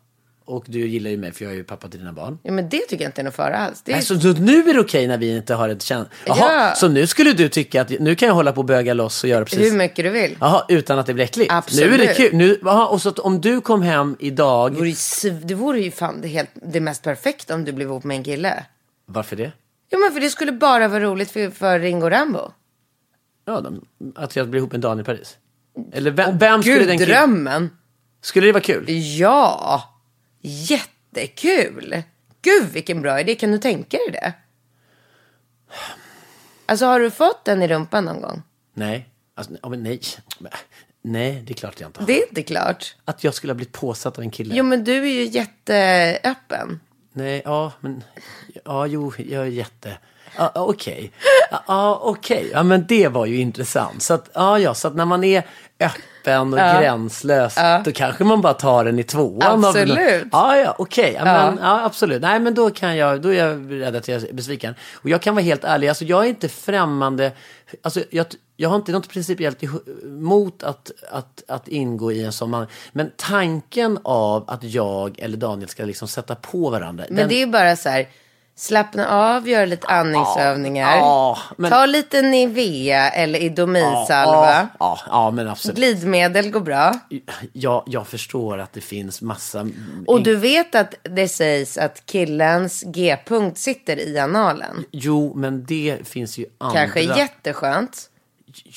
[0.48, 2.38] Och du gillar ju mig för jag är ju pappa till dina barn.
[2.42, 3.82] ja, men det tycker jag inte är något fara alls.
[3.85, 3.96] Det är...
[3.96, 6.11] Nej, så, nu är det okej när vi inte har ett känsla...
[6.26, 6.37] Jaha,
[6.68, 6.74] Ja.
[6.74, 9.30] så nu skulle du tycka att nu kan jag hålla på och böga loss och
[9.30, 9.72] göra precis...
[9.72, 10.37] Hur mycket du vill.
[10.40, 11.52] Jaha, utan att det blir äckligt?
[11.52, 11.88] Absolut.
[11.90, 12.35] Nu är det kul.
[12.37, 14.70] Nu, jaha, och så att om du kom hem Det idag...
[14.74, 18.04] vore ju, det vore ju fan det, helt, det mest perfekta om du blev ihop
[18.04, 18.64] med en kille.
[19.06, 19.52] Varför det?
[19.90, 22.52] Ja men för det skulle bara vara roligt för, för Ringo Rambo.
[23.46, 23.85] Ja, de,
[24.16, 25.37] att jag blir ihop med Daniel Paris.
[25.92, 27.70] Eller vem, vem skulle Gud, den killen- drömmen.
[28.22, 28.85] Skulle det vara kul?
[29.18, 29.95] Ja,
[30.48, 32.02] jättekul.
[32.42, 34.32] Gud vilken bra idé, kan du tänka dig det?
[36.66, 38.42] Alltså har du fått den i rumpan någon gång?
[38.74, 39.09] Nej.
[39.35, 40.00] Alltså, ja, men nej.
[41.02, 42.06] Nej, det är klart jag inte har.
[42.06, 42.96] Det är inte klart.
[43.04, 44.54] Att jag skulle ha blivit påsatt av en kille.
[44.54, 46.80] Jo men du är ju jätteöppen.
[47.12, 48.04] Nej, ja, men...
[48.64, 49.98] Ja, jo, jag är jätte...
[50.37, 51.12] Ja, okej.
[51.66, 52.50] Ja, okej.
[52.52, 54.02] Ja, men det var ju intressant.
[54.02, 55.46] Så att, ja, ja, så att när man är
[55.80, 56.02] öppen
[56.52, 59.42] och gränslös, då kanske man bara tar den i tvåan.
[59.42, 59.60] av-
[59.96, 60.28] Absolut.
[60.32, 61.12] Ja, ja, okej.
[61.18, 62.22] Ja, men, ja, absolut.
[62.22, 64.74] Nej, men då kan jag, då är jag rädd att jag är besviken.
[64.94, 67.32] Och jag kan vara helt ärlig, alltså jag är inte främmande,
[67.82, 69.58] alltså jag, jag har inte något principiellt
[70.04, 72.66] emot att, att, att ingå i en sån man.
[72.92, 77.04] Men tanken av att jag eller Daniel ska liksom sätta på varandra.
[77.08, 78.06] Men den- det är ju bara så här.
[78.58, 80.96] Slappna av, gör lite andningsövningar.
[80.96, 84.46] ja, men- Ta lite Nivea eller Idomilsalva.
[84.46, 85.76] Ja, ja, ja, men absolut.
[85.76, 86.92] Glidmedel går bra.
[87.52, 89.66] Ja, jag förstår att det finns massa...
[90.06, 94.84] Och du vet att det sägs att killens G-punkt sitter i analen.
[94.90, 96.80] Jo, men det finns ju andra...
[96.80, 98.10] Kanske jätteskönt.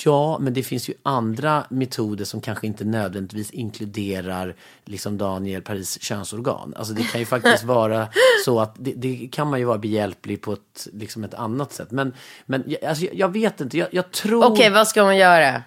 [0.05, 6.01] Ja, men det finns ju andra metoder som kanske inte nödvändigtvis inkluderar liksom Daniel Paris
[6.01, 6.73] könsorgan.
[6.77, 8.07] Alltså det kan ju faktiskt vara
[8.45, 11.91] så att det, det kan man ju vara behjälplig på ett, liksom ett annat sätt.
[11.91, 12.13] Men,
[12.45, 15.63] men jag- alltså, jag, jag vet inte, jag, jag tror Okej, vad ska hon göra?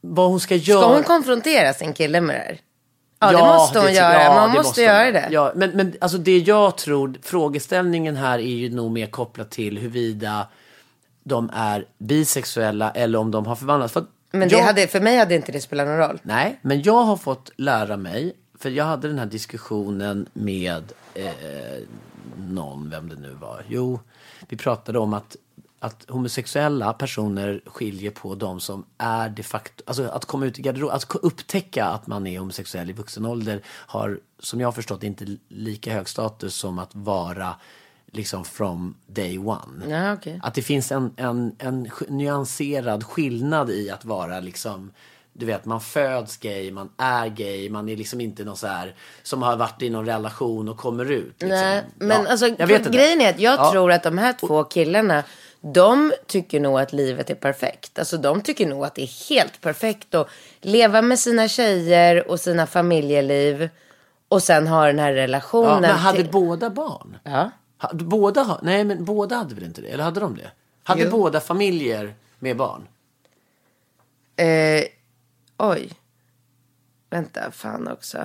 [0.00, 0.80] vad hon ska göra.
[0.80, 2.58] Ska hon konfrontera sin kille med det här?
[3.20, 4.22] Ja, det Ja, måste hon ty- göra.
[4.22, 5.28] ja, man det måste, hon göra det.
[5.30, 9.78] Ja, men, men alltså det jag tror, frågeställningen här är ju nog mer kopplat till
[9.78, 10.46] huruvida
[11.24, 13.92] de är bisexuella eller om de har förvandlats.
[13.92, 16.20] För Men det jag, hade, för mig hade inte det spelat någon roll.
[16.22, 21.32] Nej, men jag har fått lära mig, för jag hade den här diskussionen med eh,
[22.48, 23.64] någon, vem det nu var.
[23.68, 24.00] Jo,
[24.48, 25.36] vi pratade om att,
[25.78, 30.62] att homosexuella personer skiljer på de som är de facto, alltså att komma ut i
[30.62, 35.02] garderoben, att upptäcka att man är homosexuell i vuxen ålder har, som jag har förstått,
[35.02, 37.54] inte lika hög status som att vara
[38.16, 39.86] liksom from day one.
[39.88, 40.40] Ja, okej.
[40.42, 44.92] Att det finns en, en, en nyanserad skillnad i att vara liksom
[45.36, 48.94] du vet, man föds gay, man är gay, man är liksom inte någon så här
[49.22, 51.26] som har varit i någon relation och kommer ut.
[51.28, 51.48] Liksom.
[51.48, 52.50] Nej, men Ja, alltså
[52.90, 53.72] grejen är att jag Ja.
[53.72, 55.22] tror att de här två killarna,
[55.60, 57.98] de tycker nog att livet är perfekt.
[57.98, 60.28] Alltså de tycker nog att det är helt perfekt att
[60.60, 63.68] leva med sina tjejer och sina familjeliv
[64.28, 65.70] och sen ha den här relationen.
[65.70, 67.16] Ja, men hade till- båda barn?
[67.24, 67.50] Ja.
[67.92, 69.88] Båda, nej men båda hade väl inte det?
[69.88, 70.50] Eller hade de det?
[70.82, 71.10] Hade Jo.
[71.10, 72.86] båda familjer med barn?
[74.36, 74.84] Eh,
[75.56, 75.90] oj.
[77.10, 78.18] Vänta, fan också.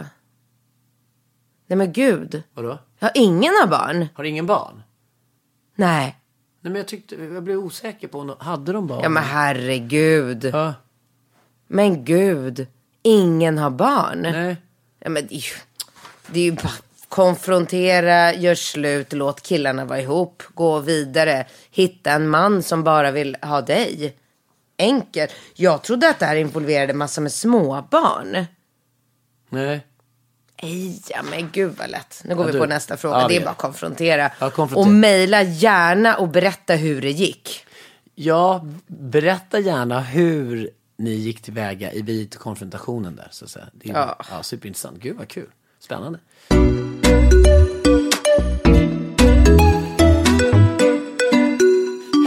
[1.68, 2.44] Nej men gud.
[2.54, 2.78] Vadå?
[3.00, 4.08] Ja, ingen har barn.
[4.16, 4.84] Har ingen barn?
[5.76, 6.16] Nej.
[6.62, 9.00] Nej men jag tyckte, jag blev osäker på, om- hade de barn?
[9.04, 10.46] Ja men herregud.
[10.54, 10.74] Ja,
[11.68, 12.68] Men gud.
[13.02, 14.22] Ingen har barn.
[14.22, 14.58] nej.
[15.00, 15.56] Ja, men det är ju,
[16.28, 16.74] det är ju bara
[17.10, 23.38] konfrontera, gör slut, låt killarna vara ihop, gå vidare, hitta en man som bara vill
[23.42, 24.16] ha dig.
[24.78, 25.32] Enkelt.
[25.56, 28.46] Jag trodde att det här involverade massor med småbarn.
[29.50, 29.86] Nej.
[30.62, 32.22] Nej, ja, men gud vad lätt.
[32.26, 33.22] Nu går Ja, vi du- på nästa fråga.
[33.22, 34.30] Ja, det är bara att konfrontera.
[34.30, 34.80] Konfrontera.
[34.80, 37.66] Och mejla gärna och berätta hur det gick.
[38.16, 43.28] Ja, berätta gärna hur ni gick tillväga i vid konfrontationen där.
[43.32, 43.66] Så att säga.
[43.74, 44.18] Det är, Ja.
[44.32, 44.44] ja.
[44.44, 44.98] superintressant.
[45.00, 45.50] Gud vad kul.
[45.80, 46.20] Spännande.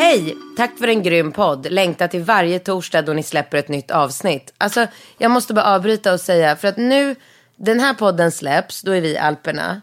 [0.01, 0.37] Hej!
[0.57, 1.67] Tack för en grym podd.
[1.71, 4.55] Längtar till varje torsdag då ni släpper ett nytt avsnitt.
[4.59, 4.87] Alltså,
[5.19, 7.17] jag måste bara avbryta och säga, för att nu,
[7.57, 9.81] den här podden släpps, då är vi i Alperna.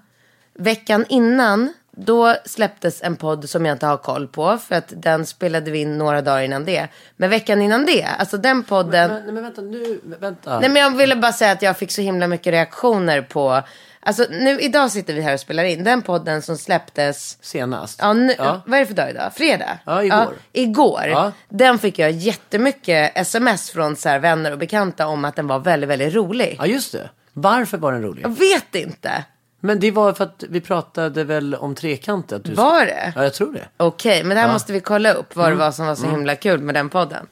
[0.53, 5.25] Veckan innan, då släpptes en podd som jag inte har koll på, för att den
[5.25, 6.87] spelade vi in några dagar innan det.
[7.17, 9.11] Men veckan innan det, alltså den podden...
[9.11, 10.59] Men, nej, men vänta nu, vänta.
[10.59, 13.61] Nej men jag ville bara säga att jag fick så himla mycket reaktioner på
[14.01, 15.83] Alltså nu idag sitter vi här och spelar in.
[15.83, 17.37] Den podden som släpptes.
[17.41, 17.99] Senast.
[18.01, 18.61] Ja, nu, Ja.
[18.65, 19.31] Vad är det för dag idag?
[19.35, 19.79] Fredag?
[19.85, 20.33] Ja, igår.
[20.51, 21.03] igår.
[21.07, 21.31] Ja.
[21.49, 25.59] Den fick jag jättemycket sms från så här vänner och bekanta om att den var
[25.59, 26.55] väldigt, väldigt rolig.
[26.59, 27.09] Ja, just det.
[27.33, 28.23] Varför var den rolig?
[28.25, 29.23] Jag vet inte.
[29.59, 32.35] Men det var för att vi pratade väl om trekanter.
[32.35, 32.53] att Du...
[32.53, 33.13] Var det?
[33.15, 33.65] Ja, jag tror det.
[33.77, 34.53] Okej, men det här Ja.
[34.53, 35.35] måste vi kolla upp.
[35.35, 36.15] Vad det var som var så Mm.
[36.15, 37.27] himla kul med den podden.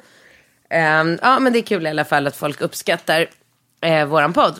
[0.70, 3.30] Ehm, ja, men det är kul i alla fall att folk uppskattar
[3.86, 4.60] uh, våran podd.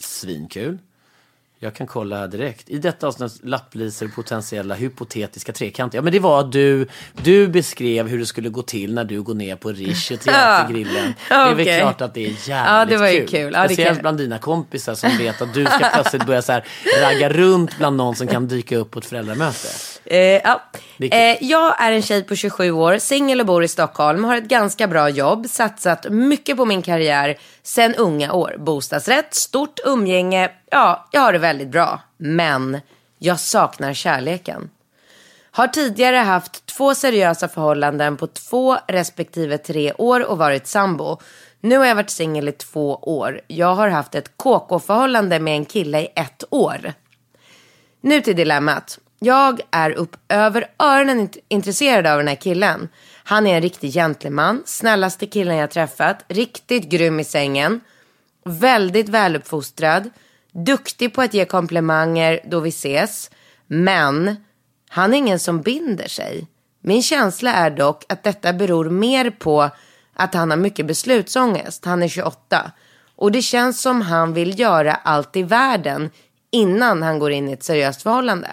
[0.00, 0.78] Svinkul.
[1.58, 2.68] Jag kan kolla direkt.
[2.68, 5.98] I detta avsnitt lapplisor potentiella hypotetiska trekanter.
[5.98, 9.22] Ja, men det var att du, du beskrev hur det skulle gå till när du
[9.22, 11.14] går ner på Rish och Teatergrillen.
[11.28, 13.28] Det är väl klart att det är jävligt Ja, det var ju kul.
[13.28, 13.52] kul.
[13.54, 16.64] Ja, Speciellt bland dina kompisar som vet att du ska plötsligt börja så här
[17.02, 19.68] ragga runt bland någon som kan dyka upp på ett föräldramöte.
[20.04, 20.62] Eh, ja.
[20.98, 24.36] Är eh, jag är en tjej på 27 år, singel och bor i Stockholm, har
[24.36, 28.56] ett ganska bra jobb, satsat mycket på min karriär sen unga år.
[28.58, 32.00] Bostadsrätt, stort umgänge, ja, jag har det väldigt bra.
[32.16, 32.80] Men
[33.18, 34.70] jag saknar kärleken.
[35.50, 41.18] Har tidigare haft två seriösa förhållanden på två respektive tre år och varit sambo.
[41.60, 43.40] Nu har jag varit singel i två år.
[43.46, 46.92] Jag har haft ett KK-förhållande med en kille i ett år.
[48.00, 48.98] Nu till dilemmat.
[49.18, 52.88] Jag är upp över öronen intresserad av den här killen.
[53.24, 57.80] Han är en riktig gentleman, snällaste killen jag träffat, riktigt grym i sängen,
[58.44, 60.10] väldigt väluppfostrad,
[60.64, 63.30] duktig på att ge komplimanger då vi ses,
[63.66, 64.36] men
[64.88, 66.46] han är ingen som binder sig.
[66.80, 69.70] Min känsla är dock att detta beror mer på
[70.14, 71.84] att han har mycket beslutsångest.
[71.84, 72.72] Han är 28.
[73.16, 76.10] Och det känns som han vill göra allt i världen
[76.50, 78.48] innan han går in i ett seriöst förhållande.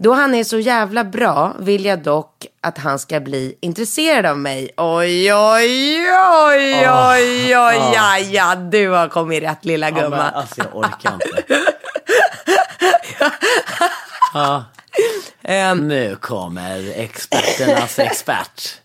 [0.00, 4.38] Då han är så jävla bra vill jag dock att han ska bli intresserad av
[4.38, 4.70] mig.
[4.76, 10.34] Oj, oj, oj, oj, oj, ja, ja, du har kommit rätt lilla Ja, men, gumman.
[10.34, 11.44] alltså jag orkar inte.
[14.34, 14.64] ja.
[15.42, 15.88] Ehm.
[15.88, 18.80] Nu kommer experternas expert.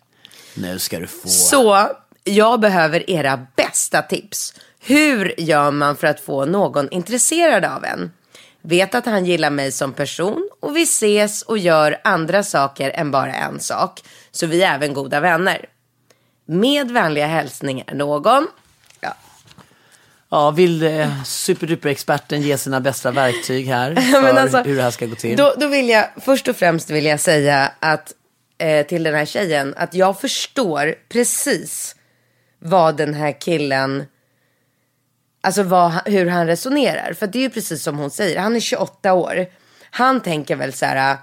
[0.54, 1.28] Nu ska du få.
[1.28, 1.88] Så
[2.24, 4.54] jag behöver era bästa tips.
[4.80, 8.12] Hur gör man för att få någon intresserad av en?
[8.66, 13.12] Vet att han gillar mig som person och vi ses och gör andra saker än
[13.12, 14.02] bara en sak.
[14.32, 15.66] Så vi är även goda vänner.
[16.46, 18.48] Med vänliga hälsningar någon.
[19.00, 19.16] Ja.
[20.30, 25.06] Ja, vill eh, superduper-experten ge sina bästa verktyg här för alltså, hur det här ska
[25.06, 25.38] gå till?
[25.38, 28.14] Då, då vill jag först och främst vill jag säga att
[28.58, 31.96] eh, till den här tjejen att jag förstår precis
[32.60, 34.04] vad den här killen,
[35.44, 37.14] alltså vad, hur han resonerar.
[37.14, 39.46] För det är ju precis som hon säger, han är 28 år.
[39.92, 41.18] Han tänker väl så här, äh,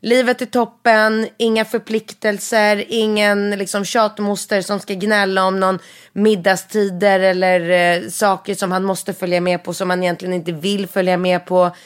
[0.00, 5.78] livet är toppen, inga förpliktelser, ingen liksom tjatmoster som ska gnälla om någon
[6.12, 10.86] middagstider eller eh, saker som han måste följa med på som han egentligen inte vill
[10.86, 11.76] följa med på.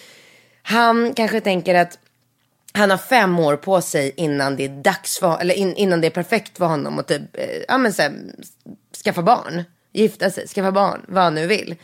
[0.62, 1.98] Han kanske tänker att
[2.72, 6.06] han har fem år på sig innan det är dags för, eller in, innan det
[6.06, 8.12] är perfekt för honom att typ, eh, ja men så här,
[9.04, 9.64] skaffa barn,
[9.96, 11.76] gifta sig, skaffa barn, vad han nu vill.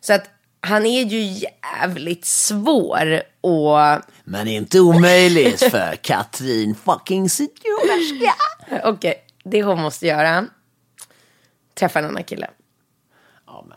[0.00, 3.78] Så att han är ju jävligt svår och
[4.24, 8.34] Men inte omöjligt för Katrin fucking Zytomierska.
[8.84, 10.46] okej, det hon måste göra,
[11.74, 12.48] träffa en annan kille.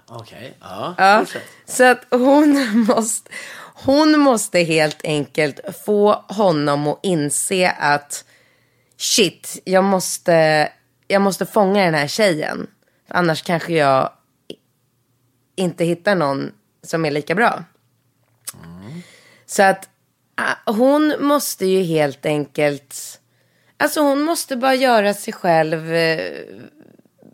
[0.08, 0.58] Okej.
[0.62, 1.26] Ja, Ja,
[1.66, 3.32] så att hon måste,
[3.74, 8.26] hon måste helt enkelt få honom att inse att
[8.98, 10.70] shit, jag måste,
[11.08, 12.68] jag måste fånga den här tjejen.
[13.08, 14.10] För annars kanske jag
[15.56, 16.52] inte hittar någon
[16.84, 17.64] som är lika bra.
[19.46, 19.90] Så att
[20.36, 23.20] ah, hon måste ju helt enkelt,
[23.78, 26.32] alltså hon måste bara göra sig själv eh,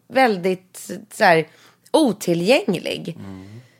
[0.07, 1.47] väldigt så här,
[1.91, 3.17] otillgänglig.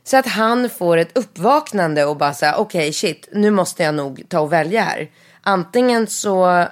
[0.04, 4.23] Så att han får ett uppvaknande och bara säga okej shit, nu måste jag nog
[4.30, 5.12] ta och välja här.
[5.41, 6.65] Antingen så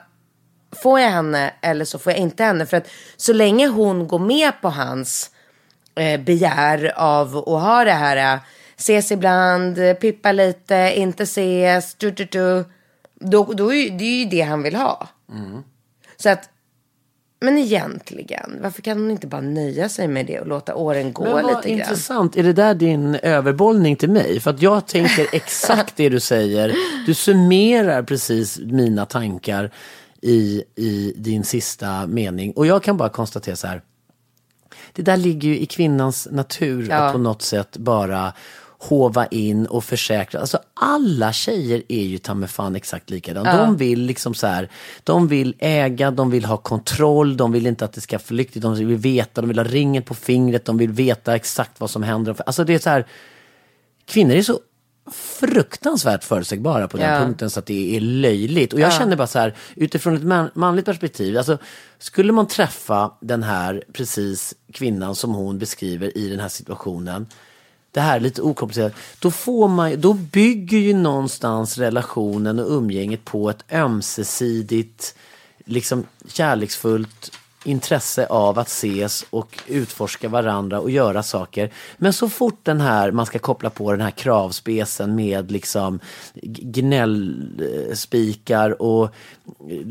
[0.83, 2.65] får jag henne eller så får jag inte henne.
[2.65, 2.87] För att
[3.17, 5.31] så länge hon går med på hans
[5.95, 8.39] eh, begär av att ha det här, eh,
[8.77, 12.65] ses ibland, pippa lite, inte ses, du, du, du,
[13.19, 15.07] då, då är det är ju det han vill ha.
[16.17, 16.49] Så att,
[17.41, 21.23] men egentligen, varför kan hon inte bara nöja sig med det och låta åren gå
[21.23, 21.79] Men vad lite grann?
[21.79, 22.37] intressant.
[22.37, 24.39] Är det där din överbollning till mig?
[24.39, 26.75] För att jag tänker exakt det du säger.
[27.05, 29.71] Du summerar precis mina tankar
[30.21, 32.51] i, i din sista mening.
[32.51, 33.81] Och jag kan bara konstatera så här.
[34.93, 36.95] Det där ligger ju i kvinnans natur Ja.
[36.95, 38.33] att på något sätt bara
[38.81, 40.39] hova in och försäkra.
[40.39, 43.57] Alltså alla tjejer är ju ta mig fan exakt likadana.
[43.65, 44.69] De vill liksom så här,
[45.03, 48.75] de vill äga, de vill ha kontroll, de vill inte att det ska flyktigt, de
[48.75, 52.35] vill veta, de vill ha ringen på fingret, de vill veta exakt vad som händer.
[52.45, 53.05] Alltså det är så här,
[54.05, 54.59] kvinnor är så
[55.11, 57.19] fruktansvärt förutsägbara på den Ja.
[57.19, 58.73] punkten så att det är löjligt.
[58.73, 61.57] Och jag känner bara så här, utifrån ett man, manligt perspektiv, alltså
[61.99, 67.27] skulle man träffa den här precis kvinnan som hon beskriver i den här situationen,
[67.91, 73.25] det här är lite okomplicerat, då, får man, då bygger ju någonstans relationen och umgänget
[73.25, 75.15] på ett ömsesidigt,
[75.65, 77.31] liksom kärleksfullt
[77.65, 81.71] intresse av att ses och utforska varandra och göra saker.
[81.97, 85.99] Men så fort den här, man ska koppla på den här kravspecen med liksom
[87.49, 89.09] gnällspikar och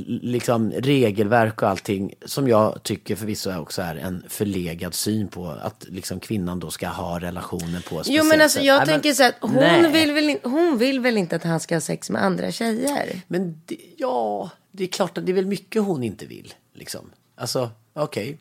[0.07, 5.87] liksom regelverk och allting som jag tycker förvisso också är en förlegad syn på att
[5.89, 8.66] liksom kvinnan då ska ha relationen på ett Jo men alltså sätt.
[8.66, 9.93] jag men- tänker så att hon nej.
[9.93, 13.21] vill, väl in, hon vill väl inte att han ska ha sex med andra tjejer?
[13.27, 16.55] Men det, ja, det är klart att det är väl mycket hon inte vill.
[16.75, 17.11] Liksom.
[17.39, 18.39] Alltså, okej.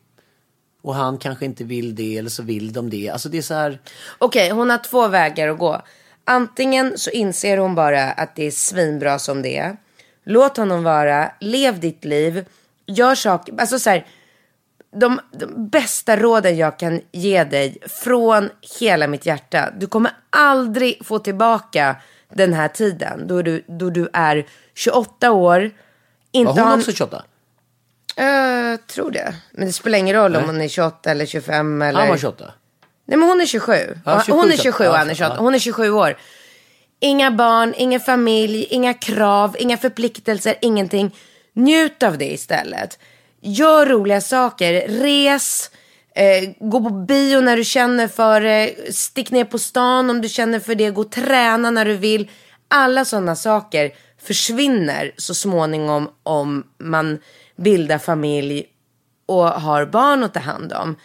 [0.82, 3.10] Och han kanske inte vill det eller så vill de det.
[3.10, 3.78] Alltså det är så här.
[4.18, 5.82] Okej, hon har två vägar att gå.
[6.24, 9.76] Antingen så inser hon bara att det är svinbra som det är.
[10.24, 12.46] Låt honom vara, lev ditt liv,
[12.86, 14.06] gör saker, alltså så här,
[14.96, 19.70] de, de bästa råden jag kan ge dig från hela mitt hjärta.
[19.78, 21.96] Du kommer aldrig få tillbaka
[22.34, 25.70] den här tiden då du, då du är 28 år.
[26.32, 27.24] Inte Var hon har- också 28?
[28.24, 29.34] Jag tror det.
[29.52, 32.00] Men det spelar ingen roll om hon är 28 eller 25 eller...
[32.00, 32.44] Han var 28.
[33.04, 33.72] Nej men hon är 27.
[34.04, 35.34] Ja, 27, hon är 27 och han är 28.
[35.36, 35.42] ja.
[35.42, 36.16] Hon är 27 år.
[37.00, 41.16] Inga barn, ingen familj, inga krav, inga förpliktelser, ingenting.
[41.52, 42.98] Njut av det istället.
[43.40, 45.70] Gör roliga saker, res,
[46.14, 50.28] eh, gå på bio när du känner för det, stick ner på stan om du
[50.28, 52.30] känner för det, gå och träna när du vill.
[52.68, 53.90] Alla sådana saker
[54.22, 57.18] försvinner så småningom om man
[57.58, 58.66] bildar familj
[59.26, 60.96] och har barn att ta hand om.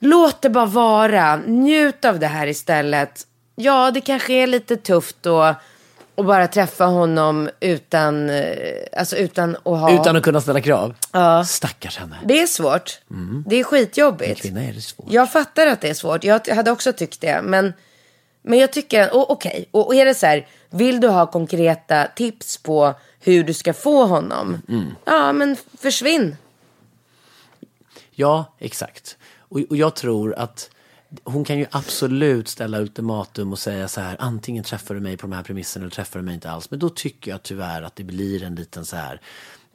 [0.00, 1.36] Låt det bara vara.
[1.36, 3.26] Njut av det här istället.
[3.54, 5.40] Ja, det kanske är lite tufft då
[6.14, 8.46] att bara träffa honom utan, eh,
[8.96, 10.00] alltså utan att ha...
[10.00, 10.94] Utan att kunna ställa krav.
[11.12, 11.44] Ja.
[11.44, 12.16] Stackars henne.
[12.24, 13.00] Det är svårt.
[13.46, 14.42] Det är skitjobbigt.
[14.42, 15.06] Kvinna är det svårt.
[15.10, 16.24] Jag fattar att det är svårt.
[16.24, 17.40] Jag hade också tyckt det.
[17.42, 17.72] Men,
[18.42, 19.68] men jag tycker, och, okej.
[19.70, 23.74] Och, och är det så här, vill du ha konkreta tips på hur du ska
[23.74, 24.62] få honom?
[25.04, 26.36] Ja, men försvinn.
[28.10, 29.16] Ja, exakt.
[29.38, 30.70] Och, och jag tror att
[31.24, 35.22] hon kan ju absolut ställa ultimatum och säga så här, antingen träffar du mig på
[35.26, 36.70] de här premisserna eller träffar du mig inte alls.
[36.70, 39.20] Men då tycker jag tyvärr att det blir en liten så här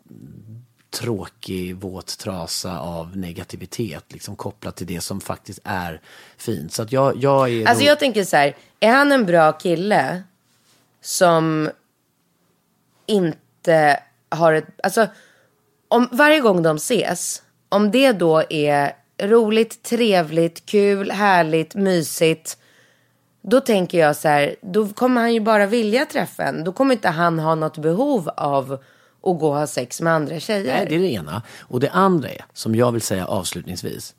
[0.09, 6.01] mm, tråkig våt trasa av negativitet, liksom kopplat till det som faktiskt är
[6.37, 6.73] fint.
[6.73, 9.51] Så att jag, jag är Alltså nog- jag tänker så här, är han en bra
[9.51, 10.23] kille
[11.01, 11.69] som
[13.05, 15.07] inte har ett, alltså
[15.87, 22.57] om varje gång de ses, om det då är roligt, trevligt, kul, härligt, mysigt.
[23.41, 26.63] Då tänker jag så här, då kommer han ju bara vilja träffa en.
[26.63, 30.39] Då kommer inte han ha något behov av att gå och ha sex med andra
[30.39, 30.77] tjejer.
[30.77, 31.41] Nej, det är det ena.
[31.59, 34.15] Och det andra är, som jag vill säga avslutningsvis.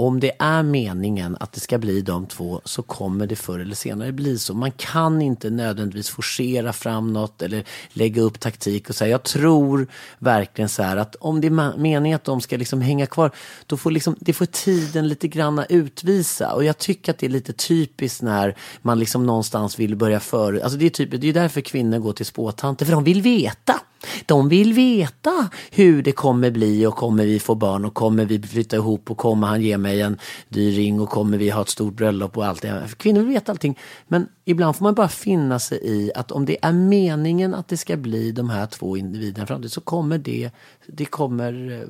[0.00, 3.74] Om det är meningen att det ska bli de två så kommer det förr eller
[3.74, 4.54] senare bli så.
[4.54, 9.86] Man kan inte nödvändigtvis forcera fram något eller lägga upp taktik och säga jag tror
[10.18, 13.30] verkligen så här att om det är meningen att de ska liksom hänga kvar
[13.66, 16.52] då får liksom, det får tiden lite granna utvisa.
[16.52, 20.60] Och jag tycker att det är lite typiskt när man liksom någonstans vill börja för...
[20.60, 23.80] Alltså det är, typ, det är därför kvinnor går till spåtanter för de vill veta.
[24.26, 28.42] De vill veta hur det kommer bli och kommer vi få barn och kommer vi
[28.42, 31.68] flytta ihop och kommer han ge mig en dyr ring och kommer vi ha ett
[31.68, 32.88] stort bröllop och allt det.
[32.96, 33.78] Kvinnor vill veta allting.
[34.08, 37.76] Men ibland får man bara finna sig i att om det är meningen att det
[37.76, 40.50] ska bli de här två individerna framtiden så kommer det,
[40.86, 41.88] det kommer eh,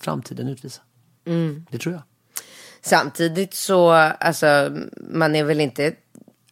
[0.00, 0.80] framtiden utvisa.
[1.70, 2.02] Det tror jag.
[2.80, 4.70] Samtidigt så, alltså,
[5.10, 5.94] man är väl inte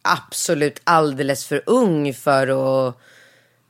[0.01, 2.97] absolut alldeles för ung för att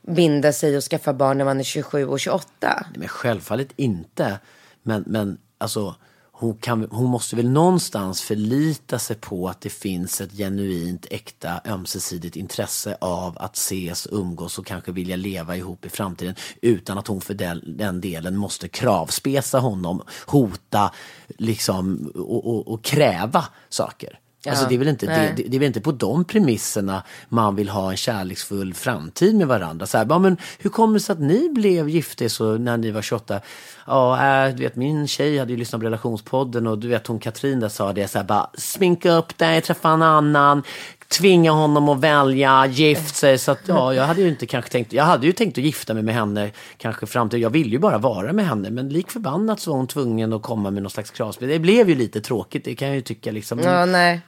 [0.08, 2.46] binda sig och skaffa barn när man är 27 och 28.
[2.60, 4.38] Nej, men självfallet inte.
[4.82, 5.94] Men, men alltså,
[6.32, 11.60] hon, kan, hon måste väl någonstans förlita sig på att det finns ett genuint, äkta,
[11.66, 16.34] ömsesidigt intresse av att ses, umgås och kanske vilja leva ihop i framtiden.
[16.62, 20.92] Utan att hon för den, den delen måste kravspesa honom, hota
[21.28, 24.18] liksom, och, och, och kräva saker.
[24.46, 27.56] Alltså det, är väl inte, det, det, det är väl inte på de premisserna man
[27.56, 29.86] vill ha en kärleksfull framtid med varandra.
[29.86, 32.90] Så här, ja, men hur kommer det sig att ni blev gifta så när ni
[32.90, 33.40] var 28?
[33.86, 37.18] Ja, äh, du vet min tjej hade ju lyssnat på relationspodden och du vet hon
[37.18, 40.62] Katrin där sa det så här bara sminka upp dig, träffa en annan,
[41.08, 43.38] tvinga honom att välja, gift sig.
[43.38, 45.94] Så att ja, jag hade ju inte kanske tänkt, jag hade ju tänkt att gifta
[45.94, 47.40] mig med henne kanske framtid.
[47.40, 50.42] Jag ville ju bara vara med henne men lik förbannat så var hon tvungen att
[50.42, 51.48] komma med någon slags kravspel.
[51.48, 53.58] Det blev ju lite tråkigt, det kan jag ju tycka liksom.
[53.58, 54.20] Ja, nej.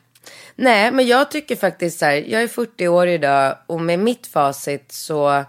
[0.56, 4.26] Nej, men jag tycker faktiskt så här, jag är 40 år idag och med mitt
[4.26, 5.44] facit så,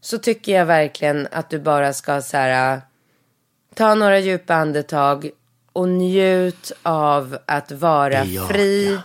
[0.00, 2.80] så tycker jag verkligen att du bara ska så här,
[3.74, 5.30] ta några djupa andetag
[5.72, 8.54] och njut av att vara Bejaka.
[8.54, 8.98] fri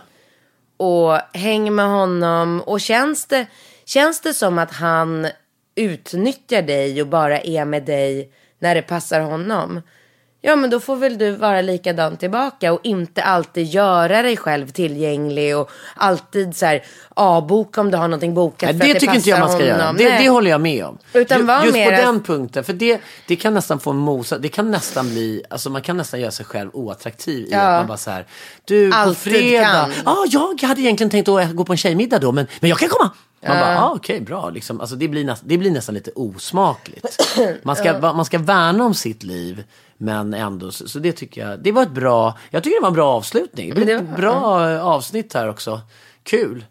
[0.78, 2.60] och häng med honom.
[2.60, 3.46] Och känns det,
[3.84, 5.28] känns det som att han
[5.74, 9.80] utnyttjar dig och bara är med dig när det passar honom.
[10.48, 14.68] Ja men då får väl du vara likadan tillbaka och inte alltid göra dig själv
[14.70, 16.84] tillgänglig och alltid så här
[17.14, 19.92] avboka om du har någonting bokat Nej, det det tycker inte jag man ska göra.
[19.92, 20.98] Det, det håller jag med om.
[21.12, 22.64] Utan var Just på mer att- den punkten.
[22.64, 24.38] För det, det kan nästan få en mosa.
[24.38, 27.60] Det kan nästan bli, alltså man kan nästan göra sig själv oattraktiv i Ja.
[27.60, 28.26] att man bara så här.
[28.64, 29.64] Du, på Alltid fredag.
[29.70, 29.92] kan.
[30.04, 30.24] Ja,
[30.60, 33.10] jag hade egentligen tänkt att gå på en tjejmiddag då, men, men jag kan komma.
[33.46, 34.50] Man bara, ja ah, okej, bra.
[34.50, 37.06] Liksom, alltså, det, blir näst, det blir nästan lite osmakligt.
[37.62, 39.64] Man ska, man ska värna om sitt liv.
[39.98, 42.88] Men ändå, så, så det tycker jag, det var ett bra, jag tycker det var
[42.88, 43.74] en bra avslutning.
[43.74, 44.40] Det blev ett bra
[44.80, 45.80] avsnitt här också.
[46.22, 46.64] Kul.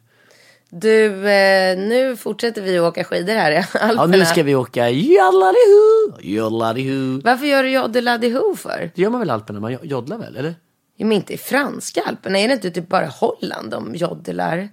[0.70, 3.94] Du, eh, nu fortsätter vi att åka skidor här i Alperna.
[3.94, 7.22] Ja, nu ska vi åka jolladihu, jolladihu.
[7.24, 8.92] Varför gör du joddeladdihoo för?
[8.96, 9.60] Det gör man väl i Alperna?
[9.60, 10.56] Man joddlar väl, eller?
[10.96, 12.40] Ja, Men inte i franska Alperna.
[12.40, 14.70] Är det inte typ bara Holland de joddelar?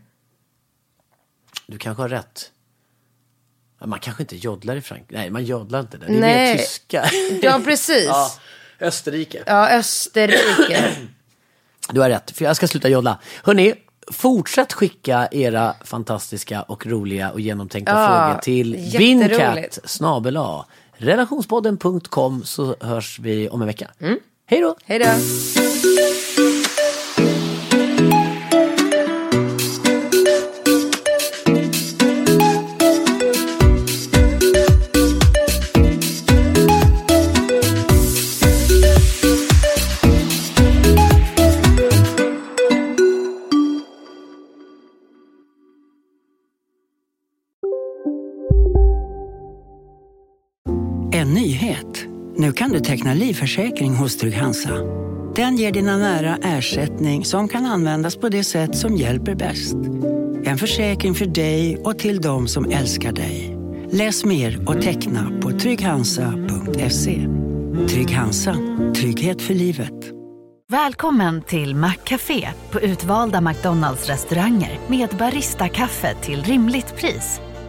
[1.67, 2.51] Du kanske har rätt.
[3.87, 5.15] Man kanske inte joddlar i Frankrike.
[5.15, 6.07] Nej, man joddlar inte där.
[6.07, 6.51] Det är Nej.
[6.55, 7.05] mer tyska.
[7.43, 8.05] Ja, precis.
[8.07, 8.31] ja,
[8.81, 9.43] Österrike.
[9.47, 10.91] Ja, Österrike.
[11.93, 13.19] Du har rätt, för jag ska sluta joddla.
[13.43, 13.75] Hörni,
[14.13, 18.75] fortsätt skicka era fantastiska och roliga och genomtänkta Ja, frågor till
[20.37, 20.67] a
[20.97, 23.91] relationspodden.com så hörs vi om en vecka.
[24.47, 24.77] Hej då!
[24.85, 26.34] Hej då.
[53.05, 54.71] Teckna livförsäkring hos Trygg-Hansa.
[55.37, 59.75] Den ger dina nära ersättning som kan användas på det sätt som hjälper bäst.
[60.45, 63.57] En försäkring för dig och till de som älskar dig.
[63.91, 67.29] Läs mer och teckna på trygghansa.se.
[67.89, 68.57] Trygg Hansa.
[68.97, 70.13] Trygghet för livet.
[70.69, 77.41] Välkommen till Maccafé på utvalda McDonalds restauranger med Baristakaffe till rimligt pris.